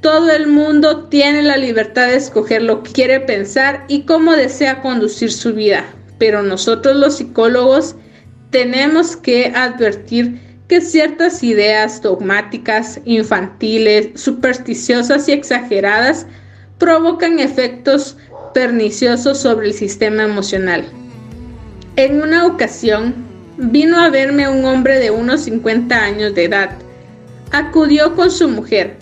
Todo 0.00 0.30
el 0.30 0.46
mundo 0.46 1.04
tiene 1.10 1.42
la 1.42 1.58
libertad 1.58 2.06
de 2.06 2.16
escoger 2.16 2.62
lo 2.62 2.82
que 2.82 2.92
quiere 2.92 3.20
pensar 3.20 3.84
y 3.86 4.04
cómo 4.04 4.32
desea 4.32 4.80
conducir 4.80 5.30
su 5.30 5.52
vida, 5.52 5.84
pero 6.18 6.42
nosotros 6.42 6.96
los 6.96 7.18
psicólogos 7.18 7.96
tenemos 8.48 9.14
que 9.14 9.52
advertir 9.54 10.40
que 10.68 10.80
ciertas 10.80 11.42
ideas 11.42 12.00
dogmáticas, 12.00 12.98
infantiles, 13.04 14.18
supersticiosas 14.18 15.28
y 15.28 15.32
exageradas 15.32 16.26
provocan 16.84 17.38
efectos 17.38 18.18
perniciosos 18.52 19.38
sobre 19.38 19.68
el 19.68 19.72
sistema 19.72 20.24
emocional. 20.24 20.84
En 21.96 22.20
una 22.20 22.44
ocasión, 22.46 23.14
vino 23.56 23.98
a 23.98 24.10
verme 24.10 24.50
un 24.50 24.66
hombre 24.66 24.98
de 24.98 25.10
unos 25.10 25.44
50 25.44 25.96
años 25.98 26.34
de 26.34 26.44
edad. 26.44 26.72
Acudió 27.52 28.14
con 28.14 28.30
su 28.30 28.50
mujer. 28.50 28.98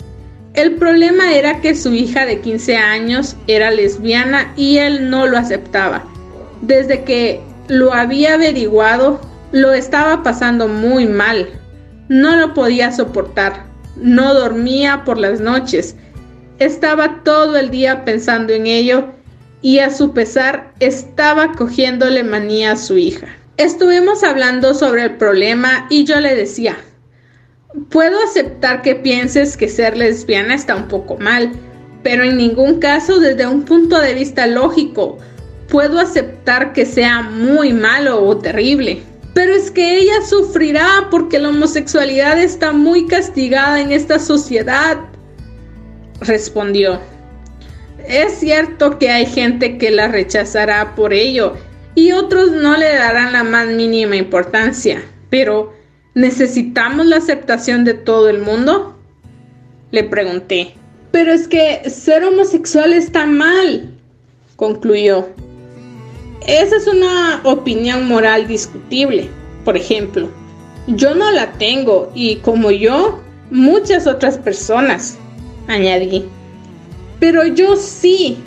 El 0.53 0.75
problema 0.75 1.33
era 1.33 1.59
que 1.59 1.75
su 1.75 1.93
hija 1.93 2.25
de 2.25 2.39
15 2.39 2.77
años 2.77 3.35
era 3.47 3.69
lesbiana 3.69 4.53
y 4.55 4.77
él 4.77 5.09
no 5.09 5.27
lo 5.27 5.37
aceptaba. 5.37 6.05
Desde 6.61 7.03
que 7.03 7.41
lo 7.67 7.93
había 7.93 8.35
averiguado, 8.35 9.19
lo 9.51 9.73
estaba 9.73 10.23
pasando 10.23 10.69
muy 10.69 11.05
mal. 11.05 11.49
No 12.07 12.37
lo 12.37 12.53
podía 12.53 12.93
soportar. 12.93 13.65
No 13.97 14.33
dormía 14.33 15.03
por 15.03 15.17
las 15.17 15.41
noches. 15.41 15.97
Estaba 16.63 17.23
todo 17.25 17.57
el 17.57 17.71
día 17.71 18.05
pensando 18.05 18.53
en 18.53 18.67
ello 18.67 19.09
y 19.61 19.79
a 19.79 19.89
su 19.89 20.13
pesar 20.13 20.71
estaba 20.79 21.51
cogiéndole 21.51 22.23
manía 22.23 22.71
a 22.71 22.77
su 22.77 22.97
hija. 22.97 23.27
Estuvimos 23.57 24.23
hablando 24.23 24.73
sobre 24.73 25.03
el 25.03 25.17
problema 25.17 25.87
y 25.89 26.05
yo 26.05 26.21
le 26.21 26.33
decía, 26.35 26.77
puedo 27.89 28.17
aceptar 28.23 28.81
que 28.81 28.95
pienses 28.95 29.57
que 29.57 29.67
ser 29.67 29.97
lesbiana 29.97 30.55
está 30.55 30.77
un 30.77 30.87
poco 30.87 31.17
mal, 31.17 31.51
pero 32.01 32.23
en 32.23 32.37
ningún 32.37 32.79
caso 32.79 33.19
desde 33.19 33.45
un 33.45 33.63
punto 33.63 33.99
de 33.99 34.13
vista 34.13 34.47
lógico 34.47 35.17
puedo 35.67 35.99
aceptar 35.99 36.71
que 36.71 36.85
sea 36.85 37.23
muy 37.23 37.73
malo 37.73 38.23
o 38.23 38.37
terrible. 38.37 39.03
Pero 39.33 39.53
es 39.53 39.69
que 39.69 39.97
ella 39.97 40.21
sufrirá 40.25 41.09
porque 41.11 41.39
la 41.39 41.49
homosexualidad 41.49 42.41
está 42.41 42.71
muy 42.71 43.05
castigada 43.07 43.81
en 43.81 43.91
esta 43.91 44.17
sociedad, 44.17 44.97
respondió. 46.25 46.99
Es 48.07 48.39
cierto 48.39 48.97
que 48.99 49.09
hay 49.09 49.25
gente 49.25 49.77
que 49.77 49.91
la 49.91 50.07
rechazará 50.07 50.95
por 50.95 51.13
ello, 51.13 51.55
y 51.95 52.11
otros 52.11 52.51
no 52.51 52.75
le 52.75 52.93
darán 52.95 53.33
la 53.33 53.43
más 53.43 53.67
mínima 53.67 54.15
importancia. 54.15 55.03
Pero, 55.29 55.73
¿necesitamos 56.15 57.05
la 57.05 57.17
aceptación 57.17 57.85
de 57.85 57.93
todo 57.93 58.29
el 58.29 58.39
mundo? 58.39 58.97
Le 59.91 60.03
pregunté. 60.03 60.75
Pero 61.11 61.31
es 61.31 61.47
que 61.47 61.87
ser 61.89 62.23
homosexual 62.23 62.93
está 62.93 63.25
mal, 63.25 63.93
concluyó. 64.55 65.27
Esa 66.47 66.75
es 66.75 66.87
una 66.87 67.39
opinión 67.43 68.07
moral 68.07 68.47
discutible. 68.47 69.29
Por 69.63 69.77
ejemplo, 69.77 70.29
yo 70.87 71.13
no 71.15 71.31
la 71.31 71.51
tengo 71.53 72.11
y 72.15 72.37
como 72.37 72.71
yo, 72.71 73.21
muchas 73.51 74.07
otras 74.07 74.37
personas, 74.37 75.17
añadí. 75.67 76.25
Pero 77.19 77.45
yo 77.45 77.75
sí, 77.75 78.37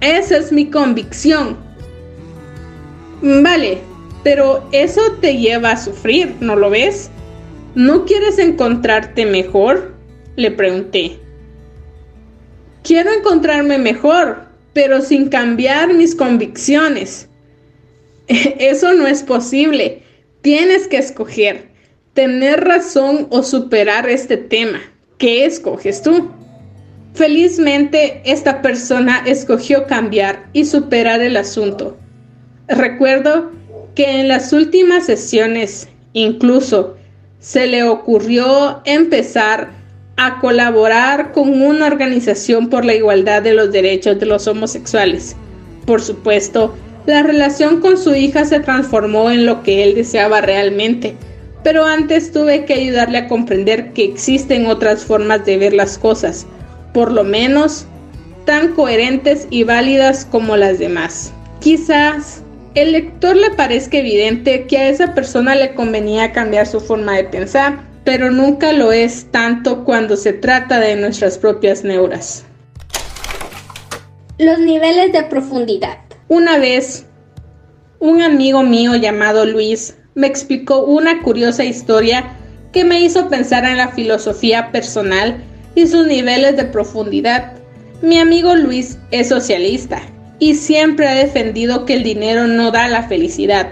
esa 0.00 0.38
es 0.38 0.52
mi 0.52 0.70
convicción. 0.70 1.56
Vale, 3.22 3.78
pero 4.22 4.68
eso 4.72 5.00
te 5.20 5.36
lleva 5.36 5.72
a 5.72 5.76
sufrir, 5.76 6.34
¿no 6.40 6.56
lo 6.56 6.70
ves? 6.70 7.10
¿No 7.74 8.04
quieres 8.04 8.38
encontrarte 8.38 9.26
mejor? 9.26 9.94
Le 10.36 10.50
pregunté. 10.50 11.18
Quiero 12.82 13.12
encontrarme 13.12 13.78
mejor, 13.78 14.46
pero 14.72 15.00
sin 15.00 15.28
cambiar 15.28 15.94
mis 15.94 16.14
convicciones. 16.14 17.28
Eso 18.28 18.92
no 18.92 19.06
es 19.06 19.22
posible. 19.22 20.02
Tienes 20.42 20.86
que 20.88 20.98
escoger, 20.98 21.68
tener 22.14 22.64
razón 22.64 23.26
o 23.30 23.42
superar 23.42 24.08
este 24.08 24.36
tema. 24.36 24.80
¿Qué 25.18 25.44
escoges 25.44 26.02
tú? 26.02 26.30
Felizmente, 27.16 28.20
esta 28.26 28.60
persona 28.60 29.22
escogió 29.24 29.86
cambiar 29.86 30.50
y 30.52 30.66
superar 30.66 31.22
el 31.22 31.38
asunto. 31.38 31.96
Recuerdo 32.68 33.52
que 33.94 34.20
en 34.20 34.28
las 34.28 34.52
últimas 34.52 35.06
sesiones 35.06 35.88
incluso 36.12 36.98
se 37.38 37.68
le 37.68 37.84
ocurrió 37.84 38.82
empezar 38.84 39.70
a 40.18 40.40
colaborar 40.40 41.32
con 41.32 41.62
una 41.62 41.86
organización 41.86 42.68
por 42.68 42.84
la 42.84 42.94
igualdad 42.94 43.40
de 43.40 43.54
los 43.54 43.72
derechos 43.72 44.20
de 44.20 44.26
los 44.26 44.46
homosexuales. 44.46 45.36
Por 45.86 46.02
supuesto, 46.02 46.76
la 47.06 47.22
relación 47.22 47.80
con 47.80 47.96
su 47.96 48.14
hija 48.14 48.44
se 48.44 48.60
transformó 48.60 49.30
en 49.30 49.46
lo 49.46 49.62
que 49.62 49.84
él 49.84 49.94
deseaba 49.94 50.42
realmente, 50.42 51.16
pero 51.64 51.86
antes 51.86 52.30
tuve 52.30 52.66
que 52.66 52.74
ayudarle 52.74 53.16
a 53.16 53.28
comprender 53.28 53.94
que 53.94 54.04
existen 54.04 54.66
otras 54.66 55.02
formas 55.02 55.46
de 55.46 55.56
ver 55.56 55.72
las 55.72 55.96
cosas, 55.96 56.46
por 56.96 57.12
lo 57.12 57.24
menos 57.24 57.84
tan 58.46 58.72
coherentes 58.72 59.48
y 59.50 59.64
válidas 59.64 60.24
como 60.24 60.56
las 60.56 60.78
demás. 60.78 61.30
Quizás 61.60 62.40
el 62.74 62.92
lector 62.92 63.36
le 63.36 63.50
parezca 63.50 63.98
evidente 63.98 64.66
que 64.66 64.78
a 64.78 64.88
esa 64.88 65.12
persona 65.12 65.54
le 65.54 65.74
convenía 65.74 66.32
cambiar 66.32 66.66
su 66.66 66.80
forma 66.80 67.14
de 67.14 67.24
pensar, 67.24 67.84
pero 68.04 68.30
nunca 68.30 68.72
lo 68.72 68.92
es 68.92 69.26
tanto 69.30 69.84
cuando 69.84 70.16
se 70.16 70.32
trata 70.32 70.80
de 70.80 70.96
nuestras 70.96 71.36
propias 71.36 71.84
neuras. 71.84 72.46
Los 74.38 74.58
niveles 74.60 75.12
de 75.12 75.22
profundidad. 75.24 75.98
Una 76.28 76.56
vez, 76.56 77.04
un 77.98 78.22
amigo 78.22 78.62
mío 78.62 78.96
llamado 78.96 79.44
Luis 79.44 79.98
me 80.14 80.28
explicó 80.28 80.78
una 80.82 81.20
curiosa 81.20 81.62
historia 81.62 82.38
que 82.72 82.84
me 82.84 83.02
hizo 83.02 83.28
pensar 83.28 83.66
en 83.66 83.76
la 83.76 83.88
filosofía 83.88 84.72
personal 84.72 85.44
y 85.76 85.86
sus 85.86 86.06
niveles 86.08 86.56
de 86.56 86.64
profundidad. 86.64 87.52
Mi 88.02 88.18
amigo 88.18 88.56
Luis 88.56 88.98
es 89.12 89.28
socialista 89.28 90.02
y 90.40 90.54
siempre 90.54 91.06
ha 91.06 91.14
defendido 91.14 91.84
que 91.84 91.94
el 91.94 92.02
dinero 92.02 92.48
no 92.48 92.72
da 92.72 92.88
la 92.88 93.04
felicidad. 93.04 93.68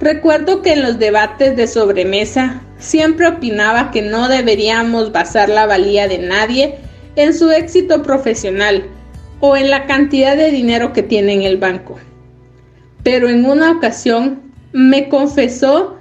Recuerdo 0.00 0.62
que 0.62 0.74
en 0.74 0.82
los 0.82 0.98
debates 0.98 1.56
de 1.56 1.66
sobremesa 1.66 2.60
siempre 2.78 3.28
opinaba 3.28 3.90
que 3.90 4.02
no 4.02 4.28
deberíamos 4.28 5.12
basar 5.12 5.48
la 5.48 5.66
valía 5.66 6.06
de 6.06 6.18
nadie 6.18 6.76
en 7.16 7.32
su 7.32 7.50
éxito 7.50 8.02
profesional 8.02 8.84
o 9.40 9.56
en 9.56 9.70
la 9.70 9.86
cantidad 9.86 10.36
de 10.36 10.50
dinero 10.50 10.92
que 10.92 11.02
tiene 11.02 11.34
en 11.34 11.42
el 11.42 11.56
banco. 11.56 11.98
Pero 13.04 13.28
en 13.28 13.44
una 13.44 13.72
ocasión 13.72 14.42
me 14.72 15.08
confesó 15.08 15.97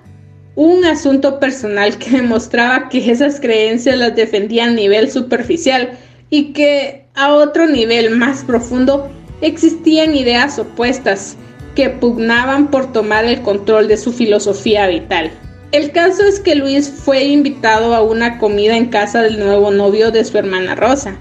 un 0.57 0.85
asunto 0.85 1.39
personal 1.39 1.97
que 1.99 2.09
demostraba 2.17 2.89
que 2.89 3.11
esas 3.11 3.39
creencias 3.39 3.95
las 3.95 4.15
defendía 4.15 4.65
a 4.65 4.71
nivel 4.71 5.09
superficial 5.09 5.91
y 6.29 6.51
que 6.51 7.05
a 7.13 7.33
otro 7.33 7.67
nivel 7.67 8.09
más 8.09 8.43
profundo 8.43 9.07
existían 9.39 10.15
ideas 10.15 10.57
opuestas 10.57 11.37
que 11.75 11.91
pugnaban 11.91 12.71
por 12.71 12.91
tomar 12.91 13.23
el 13.25 13.43
control 13.43 13.87
de 13.87 13.97
su 13.97 14.11
filosofía 14.11 14.87
vital. 14.87 15.31
El 15.71 15.91
caso 15.91 16.23
es 16.23 16.39
que 16.39 16.55
Luis 16.55 16.89
fue 16.89 17.25
invitado 17.25 17.93
a 17.93 18.01
una 18.01 18.39
comida 18.39 18.75
en 18.75 18.87
casa 18.87 19.21
del 19.21 19.39
nuevo 19.39 19.69
novio 19.69 20.09
de 20.09 20.25
su 20.25 20.39
hermana 20.39 20.73
Rosa. 20.73 21.17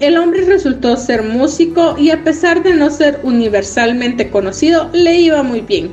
El 0.00 0.16
hombre 0.16 0.44
resultó 0.44 0.96
ser 0.96 1.22
músico 1.22 1.94
y 1.96 2.10
a 2.10 2.24
pesar 2.24 2.64
de 2.64 2.74
no 2.74 2.90
ser 2.90 3.20
universalmente 3.22 4.30
conocido, 4.30 4.90
le 4.92 5.16
iba 5.20 5.44
muy 5.44 5.60
bien. 5.60 5.90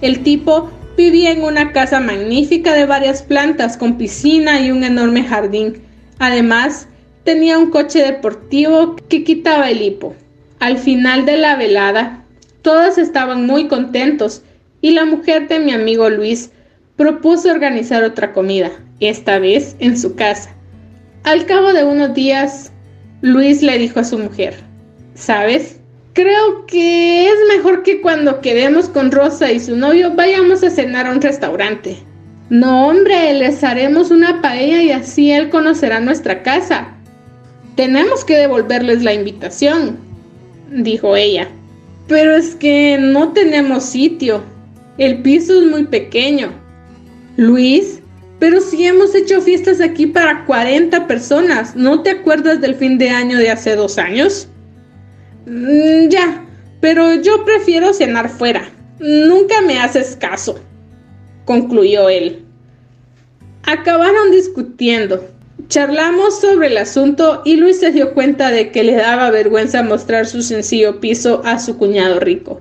El 0.00 0.24
tipo 0.24 0.70
vivía 1.00 1.30
en 1.30 1.42
una 1.42 1.72
casa 1.72 1.98
magnífica 1.98 2.74
de 2.74 2.84
varias 2.84 3.22
plantas 3.22 3.78
con 3.78 3.96
piscina 3.96 4.60
y 4.60 4.70
un 4.70 4.84
enorme 4.84 5.24
jardín. 5.24 5.82
Además, 6.18 6.88
tenía 7.24 7.58
un 7.58 7.70
coche 7.70 8.02
deportivo 8.02 8.96
que 9.08 9.24
quitaba 9.24 9.70
el 9.70 9.80
hipo. 9.80 10.14
Al 10.58 10.76
final 10.76 11.24
de 11.24 11.38
la 11.38 11.56
velada, 11.56 12.24
todos 12.60 12.98
estaban 12.98 13.46
muy 13.46 13.66
contentos 13.66 14.42
y 14.82 14.90
la 14.90 15.06
mujer 15.06 15.48
de 15.48 15.60
mi 15.60 15.72
amigo 15.72 16.10
Luis 16.10 16.50
propuso 16.96 17.50
organizar 17.50 18.04
otra 18.04 18.34
comida, 18.34 18.70
esta 19.00 19.38
vez 19.38 19.76
en 19.78 19.98
su 19.98 20.14
casa. 20.14 20.54
Al 21.24 21.46
cabo 21.46 21.72
de 21.72 21.82
unos 21.82 22.12
días, 22.12 22.72
Luis 23.22 23.62
le 23.62 23.78
dijo 23.78 24.00
a 24.00 24.04
su 24.04 24.18
mujer, 24.18 24.54
¿sabes? 25.14 25.79
Creo 26.12 26.66
que 26.66 27.28
es 27.28 27.36
mejor 27.48 27.84
que 27.84 28.00
cuando 28.00 28.40
quedemos 28.40 28.88
con 28.88 29.12
Rosa 29.12 29.52
y 29.52 29.60
su 29.60 29.76
novio 29.76 30.14
vayamos 30.16 30.64
a 30.64 30.70
cenar 30.70 31.06
a 31.06 31.12
un 31.12 31.20
restaurante. 31.20 31.98
No, 32.48 32.88
hombre, 32.88 33.32
les 33.34 33.62
haremos 33.62 34.10
una 34.10 34.42
paella 34.42 34.82
y 34.82 34.90
así 34.90 35.30
él 35.30 35.50
conocerá 35.50 36.00
nuestra 36.00 36.42
casa. 36.42 36.88
Tenemos 37.76 38.24
que 38.24 38.36
devolverles 38.36 39.04
la 39.04 39.14
invitación, 39.14 39.98
dijo 40.72 41.14
ella. 41.14 41.48
Pero 42.08 42.34
es 42.34 42.56
que 42.56 42.98
no 43.00 43.32
tenemos 43.32 43.84
sitio. 43.84 44.42
El 44.98 45.22
piso 45.22 45.60
es 45.60 45.68
muy 45.68 45.84
pequeño. 45.84 46.52
Luis, 47.36 48.00
pero 48.40 48.60
si 48.60 48.84
hemos 48.84 49.14
hecho 49.14 49.40
fiestas 49.40 49.80
aquí 49.80 50.06
para 50.06 50.44
40 50.44 51.06
personas, 51.06 51.76
¿no 51.76 52.02
te 52.02 52.10
acuerdas 52.10 52.60
del 52.60 52.74
fin 52.74 52.98
de 52.98 53.10
año 53.10 53.38
de 53.38 53.50
hace 53.50 53.76
dos 53.76 53.96
años? 53.96 54.48
Mm, 55.50 56.08
ya, 56.10 56.44
pero 56.80 57.16
yo 57.16 57.44
prefiero 57.44 57.92
cenar 57.92 58.28
fuera. 58.28 58.70
Nunca 59.00 59.60
me 59.62 59.80
haces 59.80 60.14
caso, 60.14 60.60
concluyó 61.44 62.08
él. 62.08 62.44
Acabaron 63.64 64.30
discutiendo. 64.30 65.28
Charlamos 65.66 66.40
sobre 66.40 66.68
el 66.68 66.78
asunto 66.78 67.42
y 67.44 67.56
Luis 67.56 67.80
se 67.80 67.90
dio 67.90 68.14
cuenta 68.14 68.52
de 68.52 68.70
que 68.70 68.84
le 68.84 68.94
daba 68.94 69.30
vergüenza 69.30 69.82
mostrar 69.82 70.26
su 70.26 70.40
sencillo 70.42 71.00
piso 71.00 71.42
a 71.44 71.58
su 71.58 71.76
cuñado 71.76 72.20
rico. 72.20 72.60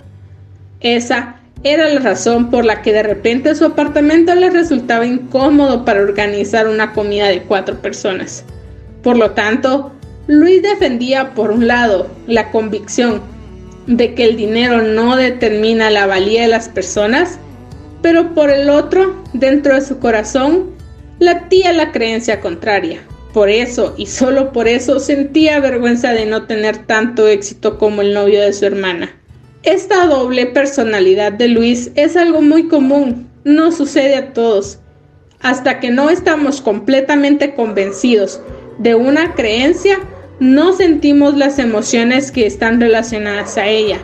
Esa 0.79 1.35
era 1.63 1.89
la 1.89 1.99
razón 1.99 2.49
por 2.49 2.65
la 2.65 2.81
que 2.81 2.91
de 2.91 3.03
repente 3.03 3.53
su 3.53 3.65
apartamento 3.65 4.33
le 4.33 4.49
resultaba 4.49 5.05
incómodo 5.05 5.85
para 5.85 6.01
organizar 6.01 6.67
una 6.67 6.93
comida 6.93 7.27
de 7.27 7.43
cuatro 7.43 7.79
personas. 7.81 8.43
Por 9.03 9.15
lo 9.15 9.31
tanto, 9.31 9.91
Luis 10.29 10.61
defendía 10.61 11.33
por 11.33 11.49
un 11.49 11.65
lado 11.65 12.07
la 12.27 12.51
convicción 12.51 13.19
de 13.87 14.13
que 14.13 14.25
el 14.25 14.37
dinero 14.37 14.83
no 14.83 15.15
determina 15.15 15.89
la 15.89 16.05
valía 16.05 16.43
de 16.43 16.49
las 16.49 16.69
personas, 16.69 17.39
pero 18.03 18.35
por 18.35 18.51
el 18.51 18.69
otro, 18.69 19.23
dentro 19.33 19.73
de 19.73 19.81
su 19.81 19.97
corazón, 19.97 20.69
latía 21.17 21.73
la 21.73 21.91
creencia 21.91 22.41
contraria. 22.41 23.01
Por 23.33 23.49
eso, 23.49 23.95
y 23.97 24.05
solo 24.05 24.51
por 24.51 24.67
eso, 24.67 24.99
sentía 24.99 25.59
vergüenza 25.61 26.13
de 26.13 26.27
no 26.27 26.45
tener 26.45 26.85
tanto 26.85 27.27
éxito 27.27 27.79
como 27.79 28.03
el 28.03 28.13
novio 28.13 28.39
de 28.39 28.53
su 28.53 28.67
hermana. 28.67 29.11
Esta 29.63 30.05
doble 30.05 30.45
personalidad 30.45 31.31
de 31.31 31.47
Luis 31.47 31.89
es 31.95 32.15
algo 32.15 32.43
muy 32.43 32.67
común, 32.67 33.27
no 33.45 33.71
sucede 33.71 34.15
a 34.15 34.31
todos. 34.33 34.77
Hasta 35.41 35.79
que 35.79 35.89
no 35.89 36.11
estamos 36.11 36.61
completamente 36.61 37.55
convencidos 37.55 38.39
de 38.77 38.93
una 38.93 39.33
creencia, 39.33 39.97
no 40.39 40.73
sentimos 40.73 41.35
las 41.37 41.59
emociones 41.59 42.31
que 42.31 42.45
están 42.45 42.79
relacionadas 42.79 43.57
a 43.57 43.67
ella. 43.67 43.99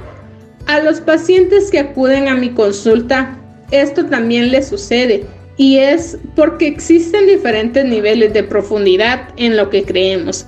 A 0.67 0.80
los 0.80 1.00
pacientes 1.00 1.71
que 1.71 1.80
acuden 1.80 2.28
a 2.28 2.36
mi 2.36 2.50
consulta, 2.50 3.38
esto 3.71 4.06
también 4.06 4.52
les 4.52 4.67
sucede 4.67 5.26
y 5.58 5.78
es 5.78 6.17
porque 6.36 6.67
existen 6.67 7.28
diferentes 7.28 7.86
niveles 7.86 8.34
de 8.34 8.43
profundidad 8.43 9.30
en 9.38 9.56
lo 9.56 9.69
que 9.69 9.84
creemos. 9.84 10.45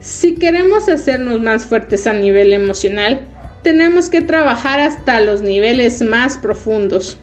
Si 0.00 0.34
queremos 0.34 0.88
hacernos 0.88 1.40
más 1.40 1.64
fuertes 1.64 2.06
a 2.06 2.12
nivel 2.12 2.52
emocional, 2.52 3.26
tenemos 3.62 4.10
que 4.10 4.20
trabajar 4.20 4.78
hasta 4.80 5.20
los 5.20 5.40
niveles 5.40 6.02
más 6.02 6.36
profundos. 6.38 7.18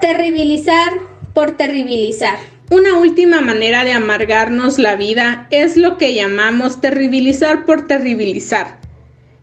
Terribilizar 0.00 0.92
por 1.32 1.52
terribilizar. 1.52 2.38
Una 2.72 2.94
última 2.94 3.42
manera 3.42 3.84
de 3.84 3.92
amargarnos 3.92 4.78
la 4.78 4.96
vida 4.96 5.46
es 5.50 5.76
lo 5.76 5.98
que 5.98 6.14
llamamos 6.14 6.80
terribilizar 6.80 7.66
por 7.66 7.86
terribilizar. 7.86 8.78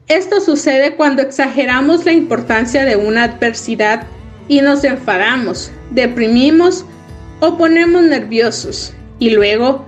Esto 0.08 0.42
sucede 0.42 0.96
cuando 0.96 1.22
exageramos 1.22 2.06
la 2.06 2.14
importancia 2.14 2.86
de 2.86 2.96
una 2.96 3.26
adversidad 3.26 4.08
y 4.48 4.62
nos 4.62 4.84
enfadamos, 4.84 5.72
deprimimos 5.92 6.86
o 7.40 7.56
ponemos 7.56 8.02
nerviosos 8.02 8.96
y 9.20 9.30
luego 9.30 9.86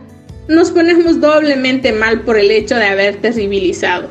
nos 0.47 0.69
ponemos 0.69 1.19
doblemente 1.19 1.93
mal 1.93 2.21
por 2.21 2.37
el 2.37 2.51
hecho 2.51 2.75
de 2.75 2.85
haber 2.85 3.21
terribilizado. 3.21 4.07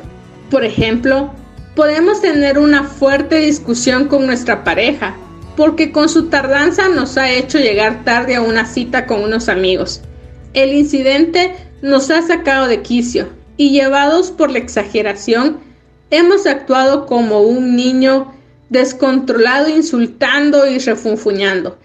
Por 0.49 0.65
ejemplo, 0.65 1.33
podemos 1.77 2.19
tener 2.19 2.59
una 2.59 2.83
fuerte 2.83 3.37
discusión 3.37 4.09
con 4.09 4.25
nuestra 4.25 4.65
pareja 4.65 5.15
porque 5.55 5.91
con 5.91 6.09
su 6.09 6.29
tardanza 6.29 6.87
nos 6.89 7.17
ha 7.17 7.29
hecho 7.29 7.59
llegar 7.59 8.03
tarde 8.03 8.35
a 8.35 8.41
una 8.41 8.65
cita 8.65 9.05
con 9.05 9.21
unos 9.21 9.49
amigos. 9.49 10.01
El 10.53 10.73
incidente 10.73 11.55
nos 11.81 12.09
ha 12.11 12.21
sacado 12.21 12.67
de 12.67 12.81
quicio 12.81 13.29
y 13.57 13.71
llevados 13.71 14.31
por 14.31 14.51
la 14.51 14.59
exageración, 14.59 15.59
hemos 16.09 16.45
actuado 16.45 17.05
como 17.05 17.41
un 17.41 17.75
niño 17.75 18.33
descontrolado 18.69 19.69
insultando 19.69 20.65
y 20.67 20.79
refunfuñando. 20.79 21.77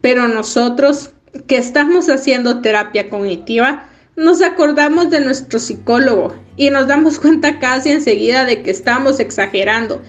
Pero 0.00 0.28
nosotros, 0.28 1.10
que 1.46 1.56
estamos 1.56 2.08
haciendo 2.08 2.60
terapia 2.60 3.10
cognitiva, 3.10 3.88
nos 4.16 4.42
acordamos 4.42 5.10
de 5.10 5.20
nuestro 5.20 5.58
psicólogo 5.58 6.34
y 6.56 6.70
nos 6.70 6.86
damos 6.88 7.18
cuenta 7.20 7.58
casi 7.58 7.90
enseguida 7.90 8.44
de 8.44 8.62
que 8.62 8.70
estamos 8.70 9.20
exagerando 9.20 10.02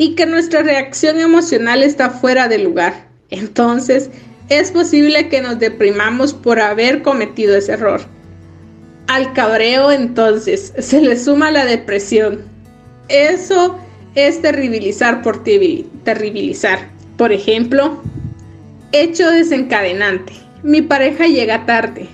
y 0.00 0.14
que 0.14 0.24
nuestra 0.24 0.62
reacción 0.62 1.20
emocional 1.20 1.82
está 1.82 2.08
fuera 2.08 2.48
de 2.48 2.56
lugar. 2.56 3.06
Entonces, 3.28 4.08
es 4.48 4.70
posible 4.70 5.28
que 5.28 5.42
nos 5.42 5.58
deprimamos 5.58 6.32
por 6.32 6.58
haber 6.58 7.02
cometido 7.02 7.54
ese 7.54 7.72
error. 7.72 8.00
Al 9.08 9.34
cabreo, 9.34 9.92
entonces, 9.92 10.72
se 10.78 11.02
le 11.02 11.18
suma 11.18 11.50
la 11.50 11.66
depresión. 11.66 12.40
Eso 13.08 13.78
es 14.14 14.40
terribilizar 14.40 15.20
por 15.20 15.44
terribilizar. 15.44 16.78
Por 17.18 17.30
ejemplo, 17.30 18.02
hecho 18.92 19.30
desencadenante. 19.30 20.32
Mi 20.62 20.80
pareja 20.80 21.26
llega 21.26 21.66
tarde. 21.66 22.08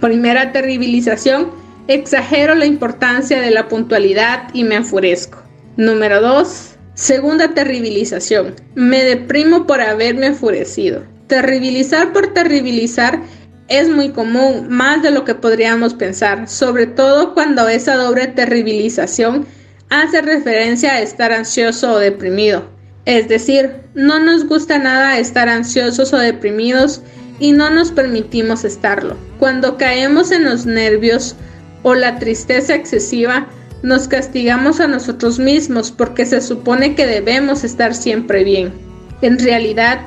Primera 0.00 0.52
terribilización, 0.52 1.50
exagero 1.88 2.54
la 2.54 2.66
importancia 2.66 3.40
de 3.40 3.50
la 3.50 3.66
puntualidad 3.66 4.50
y 4.54 4.62
me 4.62 4.76
enfurezco. 4.76 5.42
Número 5.76 6.20
2. 6.20 6.71
Segunda 6.94 7.54
terribilización. 7.54 8.54
Me 8.74 9.02
deprimo 9.02 9.66
por 9.66 9.80
haberme 9.80 10.26
enfurecido. 10.26 11.04
Terribilizar 11.26 12.12
por 12.12 12.34
terribilizar 12.34 13.22
es 13.68 13.88
muy 13.88 14.10
común, 14.10 14.66
más 14.68 15.02
de 15.02 15.10
lo 15.10 15.24
que 15.24 15.34
podríamos 15.34 15.94
pensar, 15.94 16.46
sobre 16.48 16.86
todo 16.86 17.32
cuando 17.32 17.66
esa 17.68 17.96
doble 17.96 18.26
terribilización 18.26 19.46
hace 19.88 20.20
referencia 20.20 20.92
a 20.92 21.00
estar 21.00 21.32
ansioso 21.32 21.92
o 21.92 21.98
deprimido. 21.98 22.68
Es 23.06 23.26
decir, 23.26 23.70
no 23.94 24.18
nos 24.18 24.46
gusta 24.46 24.78
nada 24.78 25.18
estar 25.18 25.48
ansiosos 25.48 26.12
o 26.12 26.18
deprimidos 26.18 27.00
y 27.40 27.52
no 27.52 27.70
nos 27.70 27.90
permitimos 27.90 28.64
estarlo. 28.64 29.16
Cuando 29.38 29.78
caemos 29.78 30.30
en 30.30 30.44
los 30.44 30.66
nervios 30.66 31.36
o 31.82 31.94
la 31.94 32.18
tristeza 32.18 32.74
excesiva, 32.74 33.48
nos 33.82 34.08
castigamos 34.08 34.80
a 34.80 34.86
nosotros 34.86 35.38
mismos 35.38 35.90
porque 35.90 36.24
se 36.26 36.40
supone 36.40 36.94
que 36.94 37.06
debemos 37.06 37.64
estar 37.64 37.94
siempre 37.94 38.44
bien. 38.44 38.72
En 39.20 39.38
realidad, 39.38 40.00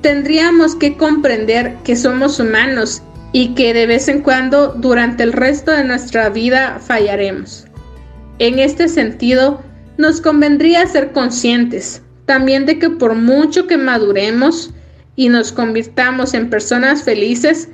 tendríamos 0.00 0.74
que 0.74 0.96
comprender 0.96 1.76
que 1.84 1.96
somos 1.96 2.38
humanos 2.38 3.02
y 3.32 3.54
que 3.54 3.74
de 3.74 3.86
vez 3.86 4.08
en 4.08 4.22
cuando 4.22 4.68
durante 4.68 5.22
el 5.22 5.32
resto 5.32 5.72
de 5.72 5.84
nuestra 5.84 6.28
vida 6.30 6.80
fallaremos. 6.84 7.66
En 8.38 8.58
este 8.58 8.88
sentido, 8.88 9.62
nos 9.98 10.20
convendría 10.20 10.86
ser 10.86 11.12
conscientes 11.12 12.02
también 12.26 12.66
de 12.66 12.78
que 12.78 12.90
por 12.90 13.14
mucho 13.14 13.66
que 13.66 13.78
maduremos 13.78 14.70
y 15.14 15.30
nos 15.30 15.52
convirtamos 15.52 16.34
en 16.34 16.50
personas 16.50 17.04
felices, 17.04 17.68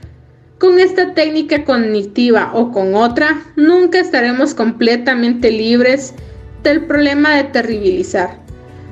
con 0.62 0.78
esta 0.78 1.12
técnica 1.12 1.64
cognitiva 1.64 2.52
o 2.54 2.70
con 2.70 2.94
otra, 2.94 3.42
nunca 3.56 3.98
estaremos 3.98 4.54
completamente 4.54 5.50
libres 5.50 6.14
del 6.62 6.84
problema 6.84 7.34
de 7.34 7.42
terribilizar. 7.42 8.38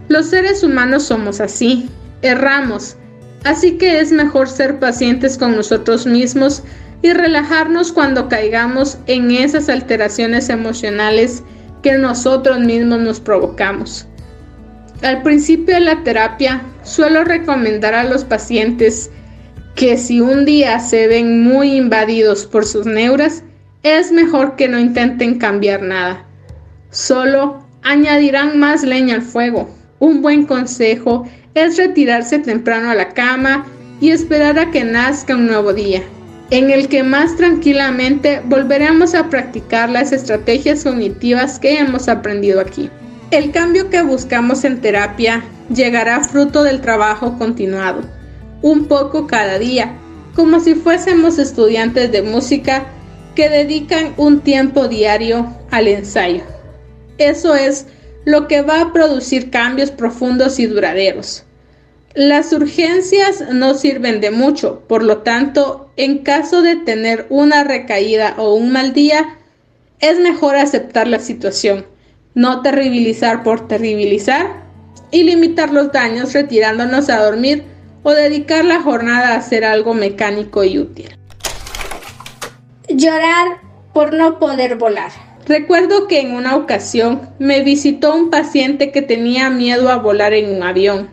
Los 0.09 0.27
seres 0.27 0.65
humanos 0.65 1.05
somos 1.05 1.41
así, 1.41 1.89
erramos, 2.23 2.97
así 3.45 3.79
que 3.79 4.01
es 4.01 4.11
mejor 4.11 4.49
ser 4.49 4.81
pacientes 4.81 5.39
con 5.39 5.55
nosotros 5.55 6.07
mismos 6.07 6.65
y 7.03 7.13
relajarnos 7.13 7.93
cuando 7.93 8.29
caigamos 8.29 8.99
en 9.07 9.31
esas 9.31 9.69
alteraciones 9.69 10.49
emocionales 10.49 11.45
que 11.85 11.93
nosotros 11.93 12.59
mismos 12.59 12.99
nos 12.99 13.21
provocamos. 13.21 14.09
Al 15.03 15.23
principio 15.23 15.77
de 15.77 15.83
la 15.83 16.03
terapia 16.03 16.63
suelo 16.83 17.23
recomendar 17.23 17.95
a 17.95 18.03
los 18.03 18.25
pacientes 18.25 19.13
que 19.75 19.97
si 19.97 20.21
un 20.21 20.45
día 20.45 20.79
se 20.81 21.07
ven 21.07 21.43
muy 21.43 21.77
invadidos 21.77 22.47
por 22.47 22.67
sus 22.67 22.87
neuras, 22.87 23.43
es 23.83 24.13
mejor 24.13 24.57
que 24.57 24.69
no 24.69 24.79
intenten 24.79 25.39
cambiar 25.39 25.83
nada. 25.83 26.25
Solo 26.91 27.65
añadirán 27.83 28.59
más 28.59 28.83
leña 28.83 29.15
al 29.15 29.23
fuego. 29.23 29.71
Un 29.99 30.23
buen 30.23 30.45
consejo 30.45 31.27
es 31.55 31.77
retirarse 31.77 32.39
temprano 32.39 32.91
a 32.91 32.95
la 32.95 33.11
cama 33.11 33.67
y 34.01 34.11
esperar 34.11 34.59
a 34.59 34.71
que 34.71 34.85
nazca 34.85 35.35
un 35.35 35.47
nuevo 35.47 35.73
día, 35.73 36.03
en 36.51 36.71
el 36.71 36.89
que 36.89 37.03
más 37.03 37.37
tranquilamente 37.37 38.43
volveremos 38.45 39.15
a 39.15 39.29
practicar 39.29 39.89
las 39.89 40.13
estrategias 40.13 40.85
cognitivas 40.85 41.59
que 41.59 41.79
hemos 41.79 42.09
aprendido 42.09 42.61
aquí. 42.61 42.91
El 43.31 43.51
cambio 43.53 43.89
que 43.89 44.03
buscamos 44.03 44.65
en 44.65 44.81
terapia 44.81 45.45
llegará 45.73 46.25
fruto 46.25 46.65
del 46.65 46.81
trabajo 46.81 47.39
continuado 47.39 48.20
un 48.63 48.87
poco 48.87 49.27
cada 49.27 49.59
día, 49.59 49.97
como 50.35 50.61
si 50.61 50.75
fuésemos 50.75 51.39
estudiantes 51.39 52.13
de 52.13 52.23
música 52.23 52.87
que 53.35 53.49
dedican 53.49 54.15
un 54.17 54.41
tiempo 54.41 54.89
diario 54.89 55.55
al 55.71 55.89
ensayo. 55.89 56.43
Eso 57.19 57.55
es 57.55 57.87
lo 58.25 58.49
que 58.49 58.63
va 58.63 58.81
a 58.81 58.93
producir 58.93 59.51
cambios 59.51 59.91
profundos 59.91 60.59
y 60.59 60.67
duraderos. 60.67 61.45
Las 62.15 62.53
urgencias 62.53 63.45
no 63.53 63.75
sirven 63.75 64.21
de 64.21 64.31
mucho, 64.31 64.81
por 64.89 65.03
lo 65.05 65.19
tanto, 65.19 65.91
en 65.97 66.19
caso 66.19 66.61
de 66.61 66.77
tener 66.77 67.27
una 67.31 67.63
recaída 67.63 68.35
o 68.37 68.55
un 68.55 68.73
mal 68.73 68.93
día, 68.93 69.39
es 70.01 70.19
mejor 70.19 70.57
aceptar 70.57 71.07
la 71.07 71.21
situación, 71.21 71.87
no 72.35 72.63
terribilizar 72.63 73.43
por 73.43 73.69
terribilizar 73.69 74.65
y 75.13 75.23
limitar 75.23 75.73
los 75.73 75.93
daños 75.93 76.33
retirándonos 76.33 77.09
a 77.11 77.23
dormir 77.25 77.65
o 78.03 78.11
dedicar 78.13 78.65
la 78.65 78.81
jornada 78.81 79.35
a 79.35 79.37
hacer 79.37 79.65
algo 79.65 79.95
mecánico 79.95 80.65
y 80.65 80.79
útil. 80.79 81.17
Llorar 82.89 83.59
por 83.93 84.15
no 84.15 84.39
poder 84.39 84.77
volar. 84.77 85.11
Recuerdo 85.47 86.07
que 86.07 86.21
en 86.21 86.35
una 86.35 86.57
ocasión 86.57 87.23
me 87.39 87.63
visitó 87.63 88.15
un 88.15 88.31
paciente 88.31 88.93
que 88.93 89.03
tenía 89.03 89.51
miedo 89.51 89.89
a 89.89 89.97
volar 89.97 90.33
en 90.33 90.55
un 90.55 90.63
avión. 90.63 91.09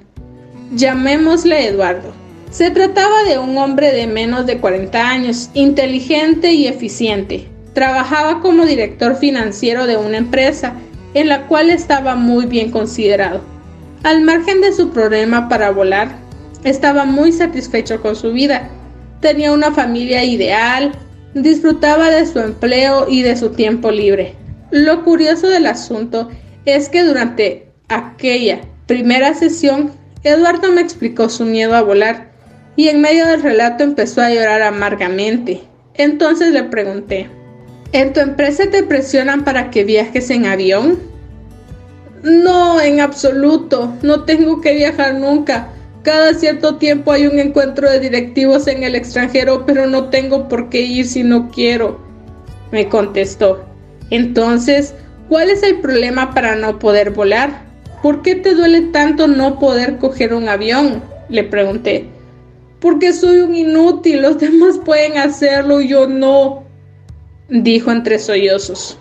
Llamémosle 0.73 1.67
Eduardo. 1.67 2.13
Se 2.51 2.71
trataba 2.71 3.23
de 3.23 3.39
un 3.39 3.57
hombre 3.57 3.91
de 3.93 4.07
menos 4.07 4.45
de 4.45 4.59
40 4.59 5.09
años, 5.09 5.49
inteligente 5.53 6.53
y 6.53 6.67
eficiente. 6.67 7.47
Trabajaba 7.73 8.41
como 8.41 8.65
director 8.65 9.15
financiero 9.15 9.85
de 9.85 9.97
una 9.97 10.17
empresa 10.17 10.73
en 11.13 11.29
la 11.29 11.47
cual 11.47 11.69
estaba 11.69 12.15
muy 12.15 12.45
bien 12.45 12.71
considerado. 12.71 13.41
Al 14.03 14.21
margen 14.21 14.61
de 14.61 14.73
su 14.73 14.91
problema 14.91 15.49
para 15.49 15.71
volar, 15.71 16.26
estaba 16.63 17.05
muy 17.05 17.31
satisfecho 17.31 18.01
con 18.01 18.15
su 18.15 18.31
vida. 18.33 18.69
Tenía 19.21 19.51
una 19.51 19.71
familia 19.71 20.23
ideal, 20.23 20.91
disfrutaba 21.33 22.09
de 22.09 22.25
su 22.25 22.39
empleo 22.39 23.07
y 23.09 23.21
de 23.21 23.35
su 23.35 23.49
tiempo 23.49 23.91
libre. 23.91 24.35
Lo 24.71 25.03
curioso 25.03 25.47
del 25.47 25.65
asunto 25.65 26.29
es 26.65 26.89
que 26.89 27.03
durante 27.03 27.71
aquella 27.87 28.61
primera 28.85 29.33
sesión, 29.33 29.91
Eduardo 30.23 30.71
me 30.71 30.81
explicó 30.81 31.29
su 31.29 31.45
miedo 31.45 31.75
a 31.75 31.81
volar 31.81 32.31
y 32.75 32.89
en 32.89 33.01
medio 33.01 33.25
del 33.25 33.41
relato 33.41 33.83
empezó 33.83 34.21
a 34.21 34.29
llorar 34.29 34.61
amargamente. 34.61 35.63
Entonces 35.95 36.53
le 36.53 36.63
pregunté, 36.63 37.29
¿en 37.91 38.13
tu 38.13 38.19
empresa 38.19 38.69
te 38.69 38.83
presionan 38.83 39.43
para 39.43 39.71
que 39.71 39.83
viajes 39.83 40.29
en 40.29 40.45
avión? 40.45 40.99
No, 42.23 42.81
en 42.81 42.99
absoluto, 42.99 43.93
no 44.01 44.23
tengo 44.23 44.61
que 44.61 44.73
viajar 44.73 45.15
nunca. 45.15 45.69
Cada 46.03 46.33
cierto 46.33 46.75
tiempo 46.75 47.11
hay 47.11 47.27
un 47.27 47.39
encuentro 47.39 47.89
de 47.89 47.99
directivos 47.99 48.67
en 48.67 48.83
el 48.83 48.95
extranjero, 48.95 49.65
pero 49.65 49.87
no 49.87 50.05
tengo 50.09 50.47
por 50.47 50.69
qué 50.69 50.81
ir 50.81 51.05
si 51.05 51.23
no 51.23 51.49
quiero. 51.49 51.99
Me 52.71 52.87
contestó. 52.87 53.65
Entonces, 54.09 54.93
¿cuál 55.27 55.49
es 55.49 55.63
el 55.63 55.79
problema 55.79 56.33
para 56.33 56.55
no 56.55 56.79
poder 56.79 57.11
volar? 57.11 57.61
¿Por 58.01 58.21
qué 58.21 58.35
te 58.35 58.53
duele 58.53 58.81
tanto 58.93 59.27
no 59.27 59.59
poder 59.59 59.97
coger 59.97 60.33
un 60.33 60.47
avión? 60.47 61.03
Le 61.29 61.43
pregunté. 61.43 62.05
Porque 62.79 63.11
soy 63.11 63.39
un 63.39 63.55
inútil, 63.55 64.21
los 64.21 64.39
demás 64.39 64.79
pueden 64.85 65.17
hacerlo 65.17 65.81
yo 65.81 66.07
no, 66.07 66.63
dijo 67.49 67.91
entre 67.91 68.19
sollozos. 68.19 68.97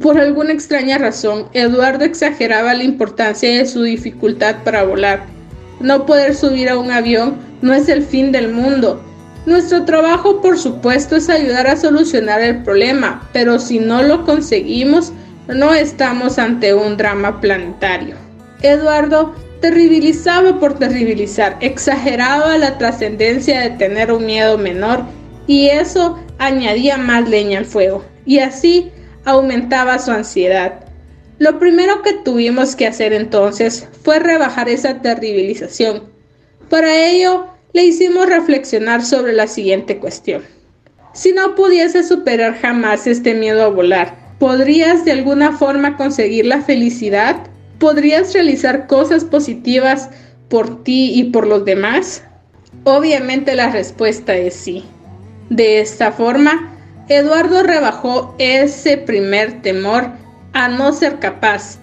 Por 0.00 0.18
alguna 0.18 0.52
extraña 0.52 0.98
razón, 0.98 1.46
Eduardo 1.52 2.04
exageraba 2.04 2.74
la 2.74 2.84
importancia 2.84 3.50
de 3.50 3.66
su 3.66 3.82
dificultad 3.82 4.56
para 4.64 4.82
volar 4.82 5.33
no 5.80 6.06
poder 6.06 6.34
subir 6.34 6.68
a 6.68 6.78
un 6.78 6.90
avión 6.90 7.36
no 7.62 7.72
es 7.72 7.88
el 7.88 8.02
fin 8.02 8.32
del 8.32 8.52
mundo. 8.52 9.02
Nuestro 9.46 9.84
trabajo, 9.84 10.40
por 10.40 10.58
supuesto, 10.58 11.16
es 11.16 11.28
ayudar 11.28 11.66
a 11.66 11.76
solucionar 11.76 12.40
el 12.40 12.62
problema, 12.62 13.28
pero 13.32 13.58
si 13.58 13.78
no 13.78 14.02
lo 14.02 14.24
conseguimos, 14.24 15.12
no 15.48 15.74
estamos 15.74 16.38
ante 16.38 16.72
un 16.72 16.96
drama 16.96 17.40
planetario. 17.40 18.16
Eduardo 18.62 19.34
terribilizaba 19.60 20.58
por 20.58 20.78
terribilizar, 20.78 21.56
exageraba 21.60 22.56
la 22.58 22.78
trascendencia 22.78 23.60
de 23.60 23.70
tener 23.70 24.12
un 24.12 24.24
miedo 24.26 24.58
menor 24.58 25.04
y 25.46 25.66
eso 25.66 26.18
añadía 26.38 26.96
más 26.96 27.28
leña 27.28 27.58
al 27.58 27.64
fuego 27.64 28.04
y 28.24 28.38
así 28.38 28.90
aumentaba 29.24 29.98
su 29.98 30.10
ansiedad. 30.10 30.84
Lo 31.38 31.58
primero 31.58 32.02
que 32.02 32.12
tuvimos 32.12 32.76
que 32.76 32.86
hacer 32.86 33.12
entonces 33.12 33.88
fue 34.02 34.20
rebajar 34.20 34.68
esa 34.68 35.02
terribilización. 35.02 36.04
Para 36.70 37.08
ello, 37.08 37.46
le 37.72 37.84
hicimos 37.84 38.28
reflexionar 38.28 39.04
sobre 39.04 39.32
la 39.32 39.48
siguiente 39.48 39.98
cuestión. 39.98 40.42
Si 41.12 41.32
no 41.32 41.56
pudiese 41.56 42.04
superar 42.04 42.60
jamás 42.60 43.06
este 43.08 43.34
miedo 43.34 43.64
a 43.64 43.68
volar, 43.68 44.36
¿podrías 44.38 45.04
de 45.04 45.12
alguna 45.12 45.56
forma 45.56 45.96
conseguir 45.96 46.46
la 46.46 46.62
felicidad? 46.62 47.36
¿Podrías 47.80 48.32
realizar 48.32 48.86
cosas 48.86 49.24
positivas 49.24 50.10
por 50.48 50.84
ti 50.84 51.12
y 51.14 51.24
por 51.24 51.48
los 51.48 51.64
demás? 51.64 52.22
Obviamente 52.84 53.56
la 53.56 53.70
respuesta 53.70 54.36
es 54.36 54.54
sí. 54.54 54.84
De 55.50 55.80
esta 55.80 56.12
forma, 56.12 56.72
Eduardo 57.08 57.62
rebajó 57.64 58.34
ese 58.38 58.98
primer 58.98 59.62
temor 59.62 60.23
a 60.54 60.68
no 60.68 60.92
ser 60.92 61.18
capaz, 61.18 61.78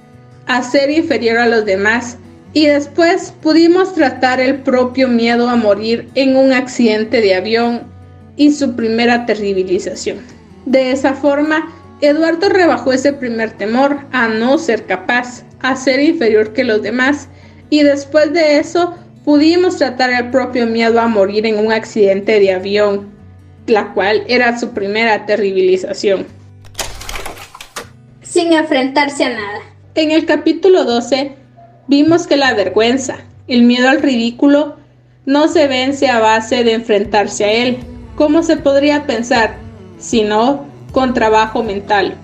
a 0.48 0.64
ser 0.64 0.90
inferior 0.90 1.38
a 1.38 1.48
los 1.48 1.66
demás, 1.66 2.18
y 2.54 2.66
después 2.66 3.34
pudimos 3.42 3.94
tratar 3.94 4.42
el 4.42 4.60
propio 4.60 5.08
miedo 5.08 5.48
a 5.48 5.56
morir 5.56 6.10
en 6.16 6.36
un 6.36 6.52
accidente 6.52 7.22
de 7.22 7.36
avión 7.36 7.84
y 8.36 8.52
su 8.52 8.76
primera 8.76 9.26
terribilización. 9.26 10.18
De 10.66 10.92
esa 10.92 11.14
forma, 11.14 11.72
Eduardo 12.02 12.50
rebajó 12.50 12.92
ese 12.92 13.14
primer 13.14 13.52
temor 13.52 14.00
a 14.12 14.28
no 14.28 14.58
ser 14.58 14.86
capaz, 14.86 15.44
a 15.60 15.76
ser 15.76 16.00
inferior 16.00 16.54
que 16.54 16.64
los 16.64 16.82
demás, 16.82 17.30
y 17.70 17.84
después 17.84 18.34
de 18.34 18.58
eso 18.58 18.96
pudimos 19.24 19.78
tratar 19.78 20.10
el 20.12 20.32
propio 20.32 20.66
miedo 20.66 21.00
a 21.00 21.08
morir 21.08 21.46
en 21.46 21.60
un 21.60 21.72
accidente 21.72 22.40
de 22.40 22.54
avión, 22.54 23.10
la 23.68 23.94
cual 23.94 24.24
era 24.28 24.58
su 24.60 24.72
primera 24.72 25.26
terribilización 25.26 26.41
sin 28.32 28.54
enfrentarse 28.54 29.26
a 29.26 29.30
nada. 29.30 29.60
En 29.94 30.12
el 30.12 30.26
capítulo 30.26 30.86
12 30.86 31.36
vimos 31.88 32.28
que 32.28 32.38
la 32.38 32.54
vergüenza, 32.54 33.18
el 33.50 33.64
miedo 33.64 33.90
al 33.90 34.02
ridículo, 34.02 34.78
no 35.26 35.50
se 35.50 35.68
vence 35.68 36.08
a 36.08 36.20
base 36.20 36.64
de 36.64 36.74
enfrentarse 36.74 37.44
a 37.44 37.52
él, 37.52 37.78
como 38.16 38.42
se 38.42 38.56
podría 38.56 39.06
pensar, 39.06 39.58
sino 40.00 40.66
con 40.94 41.14
trabajo 41.14 41.62
mental. 41.62 42.16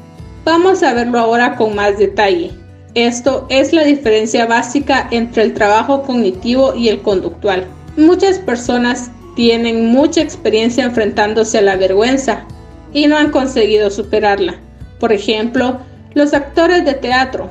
Vamos 0.45 0.81
a 0.81 0.93
verlo 0.93 1.19
ahora 1.19 1.57
con 1.57 1.75
más 1.75 1.97
detalle. 1.97 2.51
Esto 2.95 3.45
es 3.49 3.73
la 3.73 3.83
diferencia 3.83 4.45
básica 4.45 5.09
entre 5.11 5.43
el 5.43 5.53
trabajo 5.53 6.03
cognitivo 6.03 6.73
y 6.73 6.87
el 6.87 7.01
conductual. 7.01 7.65
Muchas 7.97 8.39
personas 8.39 9.11
tienen 9.35 9.87
mucha 9.87 10.21
experiencia 10.21 10.85
enfrentándose 10.85 11.57
a 11.57 11.63
la 11.63 11.75
vergüenza 11.75 12.45
y 12.93 13.07
no 13.07 13.17
han 13.17 13.29
conseguido 13.29 13.91
superarla. 13.91 14.55
Por 14.99 15.11
ejemplo, 15.11 15.79
los 16.17 16.33
actores 16.33 16.83
de 16.83 16.95
teatro. 16.95 17.49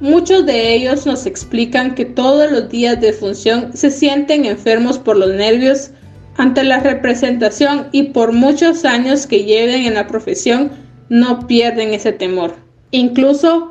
Muchos 0.00 0.46
de 0.46 0.74
ellos 0.74 1.06
nos 1.06 1.26
explican 1.26 1.94
que 1.94 2.06
todos 2.06 2.50
los 2.50 2.68
días 2.70 3.00
de 3.00 3.12
función 3.12 3.70
se 3.74 3.90
sienten 3.90 4.46
enfermos 4.46 4.98
por 4.98 5.16
los 5.16 5.34
nervios 5.34 5.90
ante 6.36 6.64
la 6.64 6.80
representación 6.80 7.88
y 7.92 8.04
por 8.04 8.32
muchos 8.32 8.84
años 8.84 9.26
que 9.26 9.44
lleven 9.44 9.84
en 9.84 9.94
la 9.94 10.06
profesión 10.06 10.70
no 11.08 11.46
pierden 11.46 11.94
ese 11.94 12.12
temor. 12.12 12.54
Incluso 12.90 13.70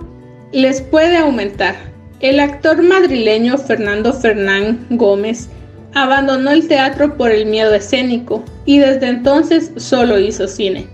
les 0.51 0.81
puede 0.81 1.17
aumentar. 1.17 1.75
El 2.19 2.39
actor 2.39 2.81
madrileño 2.81 3.58
Fernando 3.58 4.13
Fernán 4.13 4.86
Gómez 4.91 5.49
abandonó 5.93 6.51
el 6.51 6.67
teatro 6.67 7.17
por 7.17 7.31
el 7.31 7.45
miedo 7.47 7.73
escénico 7.73 8.43
y 8.65 8.79
desde 8.79 9.08
entonces 9.08 9.71
solo 9.77 10.19
hizo 10.19 10.47
cine. 10.47 10.88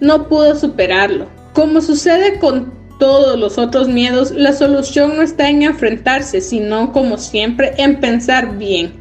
No 0.00 0.28
pudo 0.28 0.54
superarlo. 0.56 1.26
Como 1.52 1.80
sucede 1.80 2.38
con 2.40 2.83
todos 3.04 3.38
los 3.38 3.58
otros 3.58 3.86
miedos, 3.86 4.30
la 4.30 4.54
solución 4.54 5.14
no 5.14 5.20
está 5.20 5.50
en 5.50 5.62
enfrentarse, 5.62 6.40
sino 6.40 6.90
como 6.90 7.18
siempre 7.18 7.74
en 7.76 8.00
pensar 8.00 8.56
bien. 8.56 8.94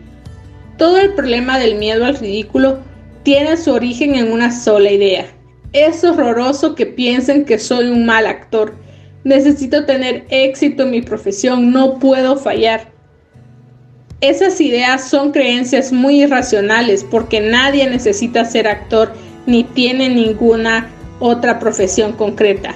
Todo 0.78 0.98
el 0.98 1.14
problema 1.14 1.58
del 1.58 1.76
miedo 1.76 2.04
al 2.04 2.18
ridículo 2.18 2.80
tiene 3.24 3.56
su 3.56 3.72
origen 3.72 4.16
en 4.16 4.30
una 4.30 4.52
sola 4.52 4.92
idea. 4.92 5.28
Es 5.72 6.04
horroroso 6.04 6.76
que 6.76 6.86
piensen 6.86 7.46
que 7.46 7.58
soy 7.58 7.88
un 7.88 8.06
mal 8.06 8.28
actor. 8.28 8.76
Necesito 9.24 9.86
tener 9.86 10.26
éxito 10.28 10.84
en 10.84 10.92
mi 10.92 11.02
profesión, 11.02 11.72
no 11.72 11.98
puedo 11.98 12.36
fallar. 12.36 12.92
Esas 14.20 14.60
ideas 14.60 15.10
son 15.10 15.32
creencias 15.32 15.94
muy 15.94 16.24
irracionales 16.24 17.06
porque 17.10 17.40
nadie 17.40 17.90
necesita 17.90 18.44
ser 18.44 18.68
actor 18.68 19.14
ni 19.46 19.64
tiene 19.64 20.10
ninguna 20.10 20.90
otra 21.22 21.58
profesión 21.58 22.12
concreta. 22.12 22.76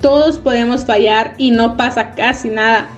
Todos 0.00 0.38
podemos 0.38 0.84
fallar 0.84 1.34
y 1.36 1.50
no 1.50 1.76
pasa 1.76 2.14
casi 2.14 2.48
nada. 2.48 2.88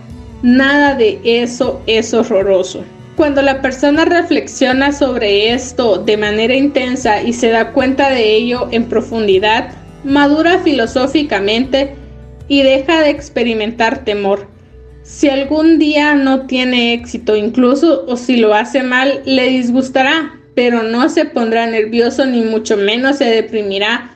Nada 0.43 0.95
de 0.95 1.21
eso 1.25 1.83
es 1.87 2.15
horroroso. 2.15 2.85
Cuando 3.17 3.43
la 3.43 3.61
persona 3.61 4.05
reflexiona 4.05 4.93
sobre 4.93 5.53
esto 5.53 5.99
de 5.99 6.17
manera 6.17 6.55
intensa 6.55 7.23
y 7.23 7.33
se 7.33 7.51
da 7.51 7.73
cuenta 7.73 8.11
de 8.11 8.35
ello 8.35 8.69
en 8.71 8.87
profundidad, 8.87 9.71
madura 10.05 10.61
filosóficamente 10.61 11.95
y 12.49 12.63
deja 12.63 13.03
de 13.03 13.11
experimentar 13.11 14.05
temor. 14.05 14.49
Si 15.03 15.29
algún 15.29 15.79
día 15.79 16.15
no 16.15 16.47
tiene 16.47 16.95
éxito, 16.95 17.37
incluso 17.37 18.05
o 18.07 18.17
si 18.17 18.37
lo 18.37 18.55
hace 18.55 18.83
mal, 18.83 19.21
le 19.25 19.49
disgustará, 19.49 20.41
pero 20.55 20.83
no 20.83 21.09
se 21.09 21.25
pondrá 21.25 21.67
nervioso 21.67 22.25
ni 22.25 22.43
mucho 22.43 22.77
menos 22.77 23.19
se 23.19 23.25
deprimirá, 23.25 24.12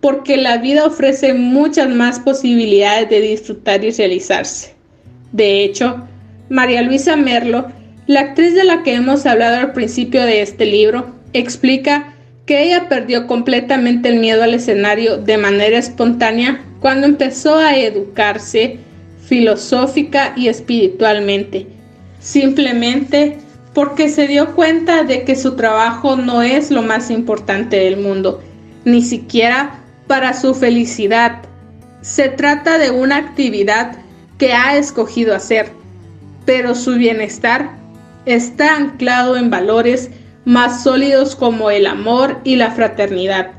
porque 0.00 0.36
la 0.36 0.58
vida 0.58 0.86
ofrece 0.86 1.34
muchas 1.34 1.88
más 1.88 2.20
posibilidades 2.20 3.10
de 3.10 3.20
disfrutar 3.20 3.84
y 3.84 3.90
realizarse. 3.90 4.74
De 5.32 5.64
hecho, 5.64 6.06
María 6.48 6.82
Luisa 6.82 7.16
Merlo, 7.16 7.66
la 8.06 8.20
actriz 8.20 8.54
de 8.54 8.64
la 8.64 8.82
que 8.82 8.94
hemos 8.94 9.26
hablado 9.26 9.56
al 9.56 9.72
principio 9.72 10.22
de 10.22 10.42
este 10.42 10.64
libro, 10.66 11.12
explica 11.32 12.14
que 12.46 12.62
ella 12.62 12.88
perdió 12.88 13.26
completamente 13.26 14.08
el 14.08 14.20
miedo 14.20 14.42
al 14.42 14.54
escenario 14.54 15.18
de 15.18 15.36
manera 15.36 15.78
espontánea 15.78 16.64
cuando 16.80 17.06
empezó 17.06 17.56
a 17.56 17.76
educarse 17.76 18.78
filosófica 19.26 20.32
y 20.34 20.48
espiritualmente, 20.48 21.66
simplemente 22.20 23.36
porque 23.74 24.08
se 24.08 24.26
dio 24.26 24.54
cuenta 24.54 25.04
de 25.04 25.24
que 25.24 25.36
su 25.36 25.56
trabajo 25.56 26.16
no 26.16 26.42
es 26.42 26.70
lo 26.70 26.82
más 26.82 27.10
importante 27.10 27.76
del 27.76 27.98
mundo, 27.98 28.42
ni 28.86 29.02
siquiera 29.02 29.77
para 30.08 30.34
su 30.34 30.54
felicidad. 30.54 31.42
Se 32.00 32.28
trata 32.28 32.78
de 32.78 32.90
una 32.90 33.16
actividad 33.16 33.96
que 34.38 34.52
ha 34.52 34.76
escogido 34.76 35.34
hacer, 35.34 35.70
pero 36.44 36.74
su 36.74 36.94
bienestar 36.94 37.70
está 38.24 38.76
anclado 38.76 39.36
en 39.36 39.50
valores 39.50 40.10
más 40.44 40.82
sólidos 40.82 41.36
como 41.36 41.70
el 41.70 41.86
amor 41.86 42.40
y 42.42 42.56
la 42.56 42.70
fraternidad. 42.70 43.52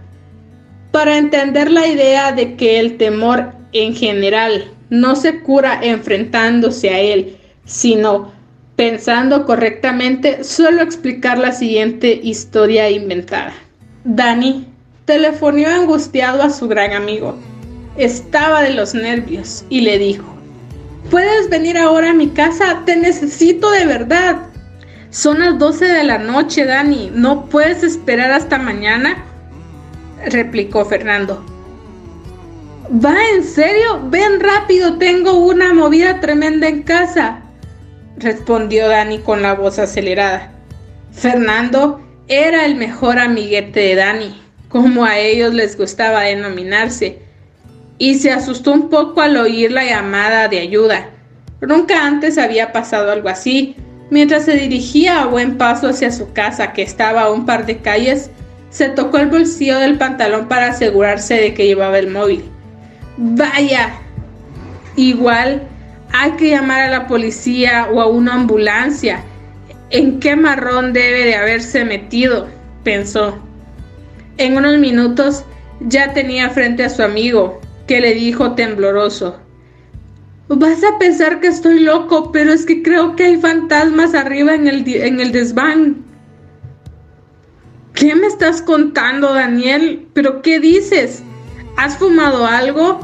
Para 0.92 1.18
entender 1.18 1.70
la 1.70 1.88
idea 1.88 2.32
de 2.32 2.56
que 2.56 2.80
el 2.80 2.98
temor 2.98 3.54
en 3.72 3.96
general 3.96 4.72
no 4.90 5.16
se 5.16 5.42
cura 5.42 5.80
enfrentándose 5.84 6.90
a 6.90 7.00
él, 7.00 7.38
sino 7.66 8.32
pensando 8.76 9.46
correctamente, 9.46 10.44
suelo 10.44 10.82
explicar 10.82 11.38
la 11.38 11.52
siguiente 11.52 12.20
historia 12.24 12.90
inventada. 12.90 13.54
Danny 14.06 14.69
telefonió 15.10 15.68
angustiado 15.70 16.44
a 16.44 16.52
su 16.52 16.68
gran 16.68 16.94
amigo. 16.94 17.36
Estaba 17.98 18.62
de 18.62 18.76
los 18.76 18.94
nervios 18.94 19.66
y 19.68 19.82
le 19.82 19.98
dijo, 19.98 20.24
¿puedes 21.10 21.50
venir 21.50 21.80
ahora 21.80 22.12
a 22.12 22.14
mi 22.14 22.30
casa? 22.30 22.84
Te 22.86 22.96
necesito 22.96 23.72
de 23.72 23.88
verdad. 23.88 24.38
Son 25.10 25.40
las 25.40 25.58
12 25.58 25.86
de 25.86 26.04
la 26.04 26.20
noche, 26.20 26.64
Dani. 26.64 27.10
¿No 27.12 27.46
puedes 27.46 27.82
esperar 27.82 28.32
hasta 28.32 28.60
mañana? 28.60 29.26
replicó 30.28 30.86
Fernando. 30.86 31.44
¿Va 33.04 33.16
en 33.34 33.44
serio? 33.44 34.02
Ven 34.12 34.40
rápido, 34.40 35.00
tengo 35.00 35.40
una 35.40 35.74
movida 35.74 36.20
tremenda 36.20 36.68
en 36.68 36.84
casa, 36.84 37.42
respondió 38.18 38.88
Dani 38.88 39.18
con 39.18 39.42
la 39.42 39.56
voz 39.56 39.80
acelerada. 39.80 40.52
Fernando 41.12 42.00
era 42.28 42.64
el 42.68 42.76
mejor 42.76 43.18
amiguete 43.18 43.80
de 43.80 43.96
Dani, 43.96 44.49
como 44.70 45.04
a 45.04 45.18
ellos 45.18 45.54
les 45.54 45.76
gustaba 45.78 46.22
denominarse, 46.22 47.20
y 47.98 48.16
se 48.16 48.32
asustó 48.32 48.72
un 48.72 48.90
poco 48.90 49.22
al 49.22 49.36
oír 49.36 49.72
la 49.72 49.84
llamada 49.84 50.48
de 50.48 50.60
ayuda. 50.60 51.10
Nunca 51.62 52.06
antes 52.06 52.38
había 52.38 52.72
pasado 52.72 53.12
algo 53.12 53.28
así. 53.28 53.76
Mientras 54.10 54.46
se 54.46 54.54
dirigía 54.54 55.22
a 55.22 55.26
buen 55.26 55.58
paso 55.58 55.90
hacia 55.90 56.12
su 56.12 56.32
casa, 56.32 56.72
que 56.72 56.82
estaba 56.82 57.24
a 57.24 57.32
un 57.32 57.46
par 57.46 57.66
de 57.66 57.78
calles, 57.80 58.32
se 58.70 58.90
tocó 58.90 59.18
el 59.18 59.28
bolsillo 59.28 59.78
del 59.80 59.98
pantalón 59.98 60.48
para 60.48 60.68
asegurarse 60.68 61.36
de 61.36 61.54
que 61.54 61.68
llevaba 61.68 62.00
el 62.00 62.10
móvil. 62.10 62.46
Vaya, 63.18 63.92
igual 64.96 65.64
hay 66.14 66.32
que 66.32 66.50
llamar 66.52 66.82
a 66.82 66.90
la 66.90 67.08
policía 67.08 67.88
o 67.92 68.02
a 68.02 68.08
una 68.08 68.34
ambulancia. 68.34 69.24
¿En 69.90 70.20
qué 70.20 70.36
marrón 70.36 70.94
debe 70.94 71.26
de 71.26 71.36
haberse 71.36 71.84
metido? 71.84 72.48
pensó. 72.84 73.49
En 74.40 74.56
unos 74.56 74.78
minutos 74.78 75.44
ya 75.82 76.14
tenía 76.14 76.50
frente 76.50 76.86
a 76.86 76.90
su 76.90 77.04
amigo, 77.04 77.60
que 77.88 78.00
le 78.00 78.14
dijo 78.14 78.56
tembloroso. 78.56 79.38
Vas 80.48 80.82
a 80.82 80.98
pensar 80.98 81.42
que 81.42 81.48
estoy 81.48 81.82
loco, 81.82 82.32
pero 82.32 82.54
es 82.54 82.66
que 82.66 82.82
creo 82.82 83.18
que 83.18 83.26
hay 83.26 83.38
fantasmas 83.38 84.16
arriba 84.16 84.56
en 84.56 84.68
el, 84.68 84.88
en 84.88 85.20
el 85.20 85.34
desván. 85.34 86.06
¿Qué 87.94 88.16
me 88.16 88.28
estás 88.28 88.62
contando, 88.62 89.34
Daniel? 89.34 90.08
¿Pero 90.14 90.42
qué 90.42 90.62
dices? 90.62 91.22
¿Has 91.76 91.98
fumado 91.98 92.46
algo? 92.46 93.02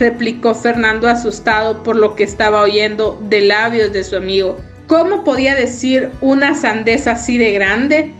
replicó 0.00 0.56
Fernando 0.56 1.08
asustado 1.08 1.84
por 1.84 1.94
lo 1.94 2.16
que 2.16 2.24
estaba 2.24 2.62
oyendo 2.62 3.16
de 3.28 3.42
labios 3.42 3.92
de 3.92 4.02
su 4.02 4.16
amigo. 4.16 4.58
¿Cómo 4.88 5.22
podía 5.22 5.54
decir 5.54 6.10
una 6.20 6.56
sandez 6.56 7.06
así 7.06 7.38
de 7.38 7.52
grande? 7.52 8.12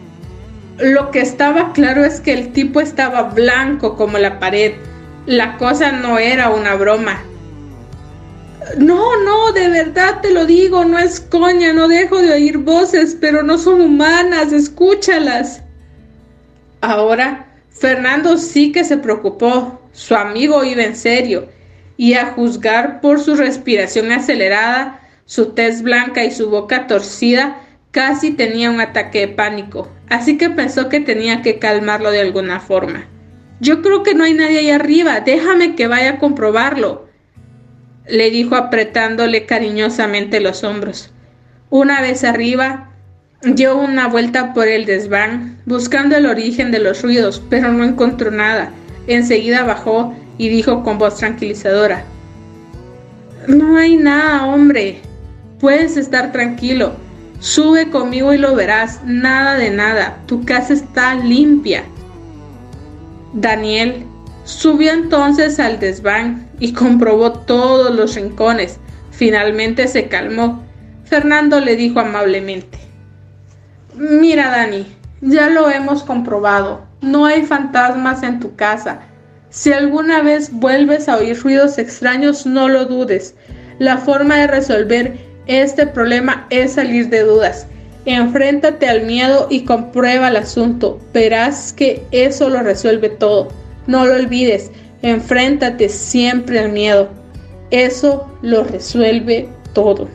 Lo 0.79 1.11
que 1.11 1.21
estaba 1.21 1.73
claro 1.73 2.05
es 2.05 2.21
que 2.21 2.33
el 2.33 2.53
tipo 2.53 2.81
estaba 2.81 3.23
blanco 3.23 3.97
como 3.97 4.19
la 4.19 4.39
pared. 4.39 4.75
La 5.27 5.57
cosa 5.57 5.93
no 5.93 6.19
era 6.19 6.51
una 6.51 6.75
broma. 6.75 7.23
No, 8.77 9.23
no, 9.23 9.53
de 9.53 9.69
verdad 9.69 10.21
te 10.21 10.33
lo 10.33 10.47
digo, 10.47 10.85
no 10.85 10.99
es 10.99 11.21
coña, 11.21 11.73
no 11.73 11.89
dejo 11.89 12.21
de 12.21 12.33
oír 12.33 12.59
voces, 12.59 13.17
pero 13.21 13.43
no 13.43 13.59
son 13.59 13.81
humanas, 13.81 14.53
escúchalas. 14.53 15.63
Ahora 16.81 17.47
Fernando 17.71 18.37
sí 18.37 18.73
que 18.73 18.85
se 18.85 18.99
preocupó. 18.99 19.81
Su 19.93 20.15
amigo 20.15 20.63
iba 20.65 20.85
en 20.85 20.95
serio, 20.95 21.49
y 21.97 22.15
a 22.15 22.27
juzgar 22.33 23.01
por 23.01 23.21
su 23.21 23.35
respiración 23.35 24.13
acelerada, 24.13 25.01
su 25.25 25.47
tez 25.53 25.83
blanca 25.83 26.25
y 26.25 26.31
su 26.31 26.51
boca 26.51 26.87
torcida, 26.87 27.61
casi 27.91 28.33
tenía 28.33 28.71
un 28.71 28.81
ataque 28.81 29.21
de 29.21 29.29
pánico, 29.29 29.91
así 30.09 30.39
que 30.39 30.51
pensó 30.51 30.89
que 30.89 31.01
tenía 31.01 31.43
que 31.43 31.59
calmarlo 31.59 32.11
de 32.11 32.21
alguna 32.21 32.61
forma. 32.61 33.07
Yo 33.61 33.83
creo 33.83 34.03
que 34.03 34.15
no 34.15 34.25
hay 34.25 34.35
nadie 34.35 34.59
ahí 34.59 34.71
arriba, 34.71 35.21
déjame 35.21 35.75
que 35.75 35.87
vaya 35.87 36.11
a 36.11 36.19
comprobarlo, 36.19 37.09
le 38.07 38.31
dijo 38.31 38.57
apretándole 38.57 39.47
cariñosamente 39.47 40.41
los 40.41 40.65
hombros. 40.65 41.13
Una 41.71 42.01
vez 42.01 42.25
arriba, 42.25 42.89
Dio 43.43 43.77
una 43.77 44.09
vuelta 44.09 44.53
por 44.53 44.67
el 44.67 44.85
desván, 44.85 45.59
buscando 45.65 46.17
el 46.17 46.27
origen 46.27 46.73
de 46.73 46.81
los 46.81 47.03
ruidos, 47.03 47.41
pero 47.49 47.73
no 47.73 47.85
encontró 47.85 48.33
nada. 48.33 48.73
Enseguida 49.07 49.63
bajó 49.63 50.13
y 50.39 50.49
dijo 50.49 50.83
con 50.83 50.99
voz 50.99 51.19
tranquilizadora, 51.19 52.03
No 53.47 53.77
hay 53.77 53.97
nada, 53.97 54.45
hombre. 54.45 54.99
Puedes 55.61 55.97
estar 55.97 56.33
tranquilo. 56.33 56.97
Sube 57.41 57.91
conmigo 57.91 58.33
y 58.33 58.39
lo 58.39 58.55
verás. 58.55 59.01
Nada 59.05 59.55
de 59.55 59.71
nada. 59.71 60.19
Tu 60.27 60.45
casa 60.45 60.75
está 60.75 61.15
limpia. 61.15 61.85
Daniel 63.33 64.05
subió 64.45 64.93
entonces 64.93 65.61
al 65.61 65.79
desván 65.79 66.49
y 66.59 66.73
comprobó 66.73 67.33
todos 67.33 67.95
los 67.95 68.15
rincones. 68.15 68.79
Finalmente 69.11 69.89
se 69.89 70.09
calmó. 70.09 70.65
Fernando 71.05 71.61
le 71.61 71.77
dijo 71.77 72.01
amablemente, 72.01 72.79
Mira 73.95 74.51
Dani, 74.51 74.87
ya 75.21 75.49
lo 75.49 75.71
hemos 75.71 76.03
comprobado. 76.03 76.83
No 77.01 77.27
hay 77.27 77.45
fantasmas 77.45 78.23
en 78.23 78.41
tu 78.41 78.55
casa. 78.57 79.01
Si 79.51 79.73
alguna 79.73 80.23
vez 80.23 80.53
vuelves 80.53 81.09
a 81.09 81.17
oír 81.17 81.41
ruidos 81.43 81.79
extraños, 81.79 82.47
no 82.47 82.69
lo 82.69 82.85
dudes. 82.85 83.35
La 83.79 83.97
forma 83.97 84.37
de 84.37 84.47
resolver 84.47 85.28
este 85.49 85.87
problema 85.87 86.47
es 86.51 86.75
salir 86.75 87.09
de 87.09 87.23
dudas. 87.23 87.67
Enfréntate 88.05 88.87
al 88.87 89.03
miedo 89.03 89.49
y 89.51 89.65
comprueba 89.65 90.29
el 90.29 90.37
asunto. 90.37 91.01
Verás 91.13 91.73
que 91.73 92.03
eso 92.11 92.51
lo 92.51 92.63
resuelve 92.63 93.09
todo. 93.09 93.49
No 93.87 94.07
lo 94.07 94.15
olvides. 94.15 94.71
Enfréntate 95.01 95.89
siempre 95.89 96.59
al 96.59 96.71
miedo. 96.71 97.09
Eso 97.71 98.31
lo 98.43 98.63
resuelve 98.63 99.49
todo. 99.73 100.09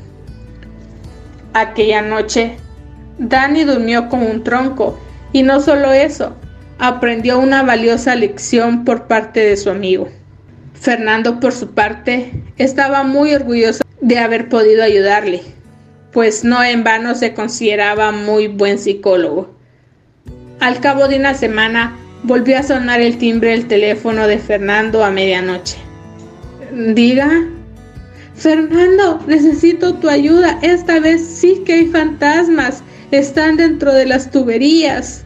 Aquella 1.53 2.03
noche, 2.03 2.57
Dani 3.17 3.63
durmió 3.63 4.09
con 4.09 4.21
un 4.21 4.43
tronco. 4.43 4.99
Y 5.31 5.41
no 5.41 5.61
solo 5.61 5.91
eso, 5.91 6.35
aprendió 6.77 7.39
una 7.39 7.63
valiosa 7.63 8.15
lección 8.15 8.85
por 8.85 9.07
parte 9.07 9.39
de 9.39 9.57
su 9.57 9.71
amigo. 9.71 10.09
Fernando, 10.73 11.39
por 11.39 11.53
su 11.53 11.71
parte, 11.71 12.43
estaba 12.57 13.03
muy 13.03 13.33
orgulloso 13.33 13.82
de 14.03 14.19
haber 14.19 14.49
podido 14.49 14.83
ayudarle, 14.83 15.41
pues 16.11 16.43
no 16.43 16.61
en 16.61 16.83
vano 16.83 17.15
se 17.15 17.33
consideraba 17.33 18.11
muy 18.11 18.47
buen 18.47 18.77
psicólogo. 18.77 19.55
Al 20.59 20.81
cabo 20.81 21.07
de 21.07 21.17
una 21.17 21.33
semana 21.33 21.97
volvió 22.23 22.59
a 22.59 22.63
sonar 22.63 22.99
el 22.99 23.17
timbre 23.17 23.51
del 23.51 23.67
teléfono 23.67 24.27
de 24.27 24.39
Fernando 24.39 25.05
a 25.05 25.09
medianoche. 25.09 25.77
Diga. 26.93 27.47
Fernando, 28.35 29.21
necesito 29.25 29.93
tu 29.95 30.09
ayuda. 30.09 30.59
Esta 30.61 30.99
vez 30.99 31.25
sí 31.25 31.61
que 31.65 31.73
hay 31.73 31.85
fantasmas. 31.87 32.83
Están 33.11 33.55
dentro 33.55 33.93
de 33.93 34.05
las 34.05 34.31
tuberías. 34.31 35.23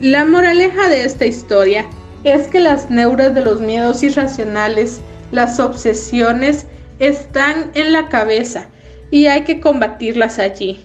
La 0.00 0.24
moraleja 0.24 0.88
de 0.88 1.04
esta 1.04 1.26
historia 1.26 1.84
es 2.22 2.46
que 2.46 2.60
las 2.60 2.90
neuras 2.90 3.34
de 3.34 3.40
los 3.40 3.60
miedos 3.60 4.04
irracionales, 4.04 5.00
las 5.32 5.58
obsesiones, 5.58 6.66
están 6.98 7.70
en 7.74 7.92
la 7.92 8.08
cabeza 8.08 8.68
y 9.10 9.26
hay 9.26 9.42
que 9.42 9.60
combatirlas 9.60 10.38
allí. 10.38 10.84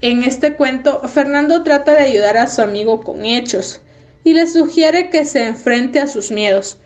En 0.00 0.24
este 0.24 0.54
cuento, 0.54 1.00
Fernando 1.08 1.62
trata 1.62 1.92
de 1.92 2.02
ayudar 2.02 2.36
a 2.36 2.46
su 2.46 2.62
amigo 2.62 3.02
con 3.02 3.24
hechos 3.24 3.80
y 4.24 4.34
le 4.34 4.46
sugiere 4.46 5.10
que 5.10 5.24
se 5.24 5.46
enfrente 5.46 6.00
a 6.00 6.06
sus 6.06 6.30
miedos. 6.30 6.78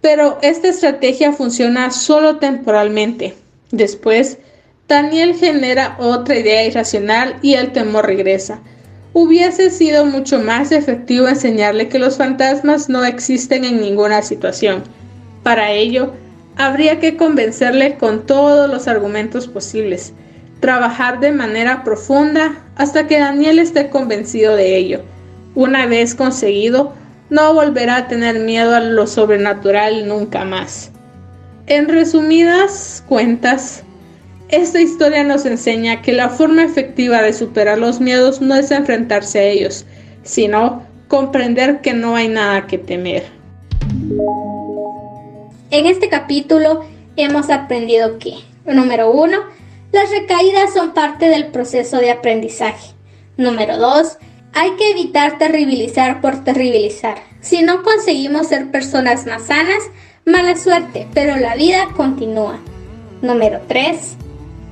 Pero 0.00 0.38
esta 0.42 0.68
estrategia 0.68 1.32
funciona 1.32 1.90
solo 1.90 2.38
temporalmente. 2.38 3.34
Después, 3.70 4.38
Daniel 4.88 5.34
genera 5.34 5.96
otra 5.98 6.38
idea 6.38 6.64
irracional 6.64 7.36
y 7.40 7.54
el 7.54 7.72
temor 7.72 8.06
regresa. 8.06 8.60
Hubiese 9.14 9.70
sido 9.70 10.04
mucho 10.06 10.38
más 10.38 10.72
efectivo 10.72 11.28
enseñarle 11.28 11.88
que 11.88 11.98
los 11.98 12.16
fantasmas 12.16 12.88
no 12.88 13.04
existen 13.04 13.64
en 13.64 13.80
ninguna 13.80 14.22
situación. 14.22 14.82
Para 15.42 15.72
ello, 15.72 16.14
habría 16.56 17.00
que 17.00 17.16
convencerle 17.16 17.96
con 17.96 18.26
todos 18.26 18.70
los 18.70 18.88
argumentos 18.88 19.48
posibles, 19.48 20.12
trabajar 20.60 21.20
de 21.20 21.32
manera 21.32 21.84
profunda 21.84 22.54
hasta 22.76 23.06
que 23.06 23.18
Daniel 23.18 23.58
esté 23.58 23.90
convencido 23.90 24.54
de 24.56 24.76
ello. 24.76 25.00
Una 25.54 25.86
vez 25.86 26.14
conseguido, 26.14 26.92
no 27.30 27.54
volverá 27.54 27.96
a 27.96 28.08
tener 28.08 28.38
miedo 28.38 28.74
a 28.74 28.80
lo 28.80 29.06
sobrenatural 29.06 30.06
nunca 30.06 30.44
más. 30.44 30.90
En 31.66 31.88
resumidas 31.88 33.04
cuentas, 33.08 33.82
esta 34.48 34.80
historia 34.80 35.24
nos 35.24 35.46
enseña 35.46 36.02
que 36.02 36.12
la 36.12 36.28
forma 36.28 36.62
efectiva 36.62 37.22
de 37.22 37.32
superar 37.32 37.78
los 37.78 38.00
miedos 38.00 38.40
no 38.40 38.54
es 38.54 38.70
enfrentarse 38.70 39.38
a 39.38 39.44
ellos, 39.44 39.86
sino 40.24 40.82
comprender 41.08 41.80
que 41.80 41.94
no 41.94 42.16
hay 42.16 42.28
nada 42.28 42.66
que 42.66 42.78
temer. 42.78 43.24
En 45.72 45.86
este 45.86 46.10
capítulo 46.10 46.84
hemos 47.16 47.48
aprendido 47.48 48.18
que, 48.18 48.34
número 48.66 49.10
uno, 49.10 49.38
las 49.90 50.10
recaídas 50.10 50.74
son 50.74 50.92
parte 50.92 51.30
del 51.30 51.46
proceso 51.46 51.96
de 51.96 52.10
aprendizaje. 52.10 52.92
Número 53.38 53.78
dos, 53.78 54.18
hay 54.52 54.72
que 54.72 54.90
evitar 54.90 55.38
terribilizar 55.38 56.20
por 56.20 56.44
terribilizar. 56.44 57.22
Si 57.40 57.62
no 57.62 57.82
conseguimos 57.82 58.48
ser 58.48 58.70
personas 58.70 59.24
más 59.24 59.46
sanas, 59.46 59.82
mala 60.26 60.58
suerte, 60.58 61.08
pero 61.14 61.36
la 61.36 61.54
vida 61.54 61.88
continúa. 61.96 62.58
Número 63.22 63.62
3. 63.66 64.16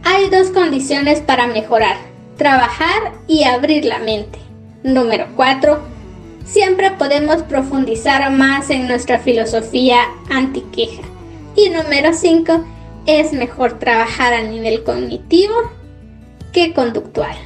Hay 0.05 0.29
dos 0.29 0.51
condiciones 0.51 1.21
para 1.21 1.47
mejorar, 1.47 1.97
trabajar 2.37 3.15
y 3.27 3.45
abrir 3.45 3.87
la 3.87 4.01
mente. 4.01 4.39
Número 4.83 5.29
4 5.35 5.81
siempre 6.51 6.91
podemos 6.93 7.43
profundizar 7.45 8.31
más 8.33 8.71
en 8.71 8.89
nuestra 8.89 9.19
filosofía 9.19 9.99
antiqueja. 10.31 11.03
Y 11.55 11.71
número 11.71 12.13
5, 12.13 12.65
es 13.07 13.33
mejor 13.33 13.79
trabajar 13.79 14.35
a 14.35 14.43
nivel 14.43 14.83
cognitivo 14.83 15.55
que 16.53 16.75
conductual. 16.75 17.37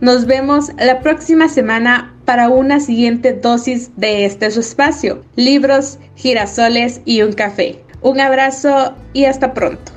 Nos 0.00 0.26
vemos 0.26 0.70
la 0.78 1.00
próxima 1.00 1.48
semana 1.48 2.14
para 2.24 2.48
una 2.48 2.80
siguiente 2.80 3.32
dosis 3.32 3.90
de 3.96 4.26
este 4.26 4.50
su 4.50 4.60
espacio, 4.60 5.22
libros, 5.36 5.98
girasoles 6.16 7.00
y 7.04 7.22
un 7.22 7.32
café. 7.32 7.82
Un 8.02 8.20
abrazo 8.20 8.94
y 9.14 9.24
hasta 9.24 9.54
pronto. 9.54 9.95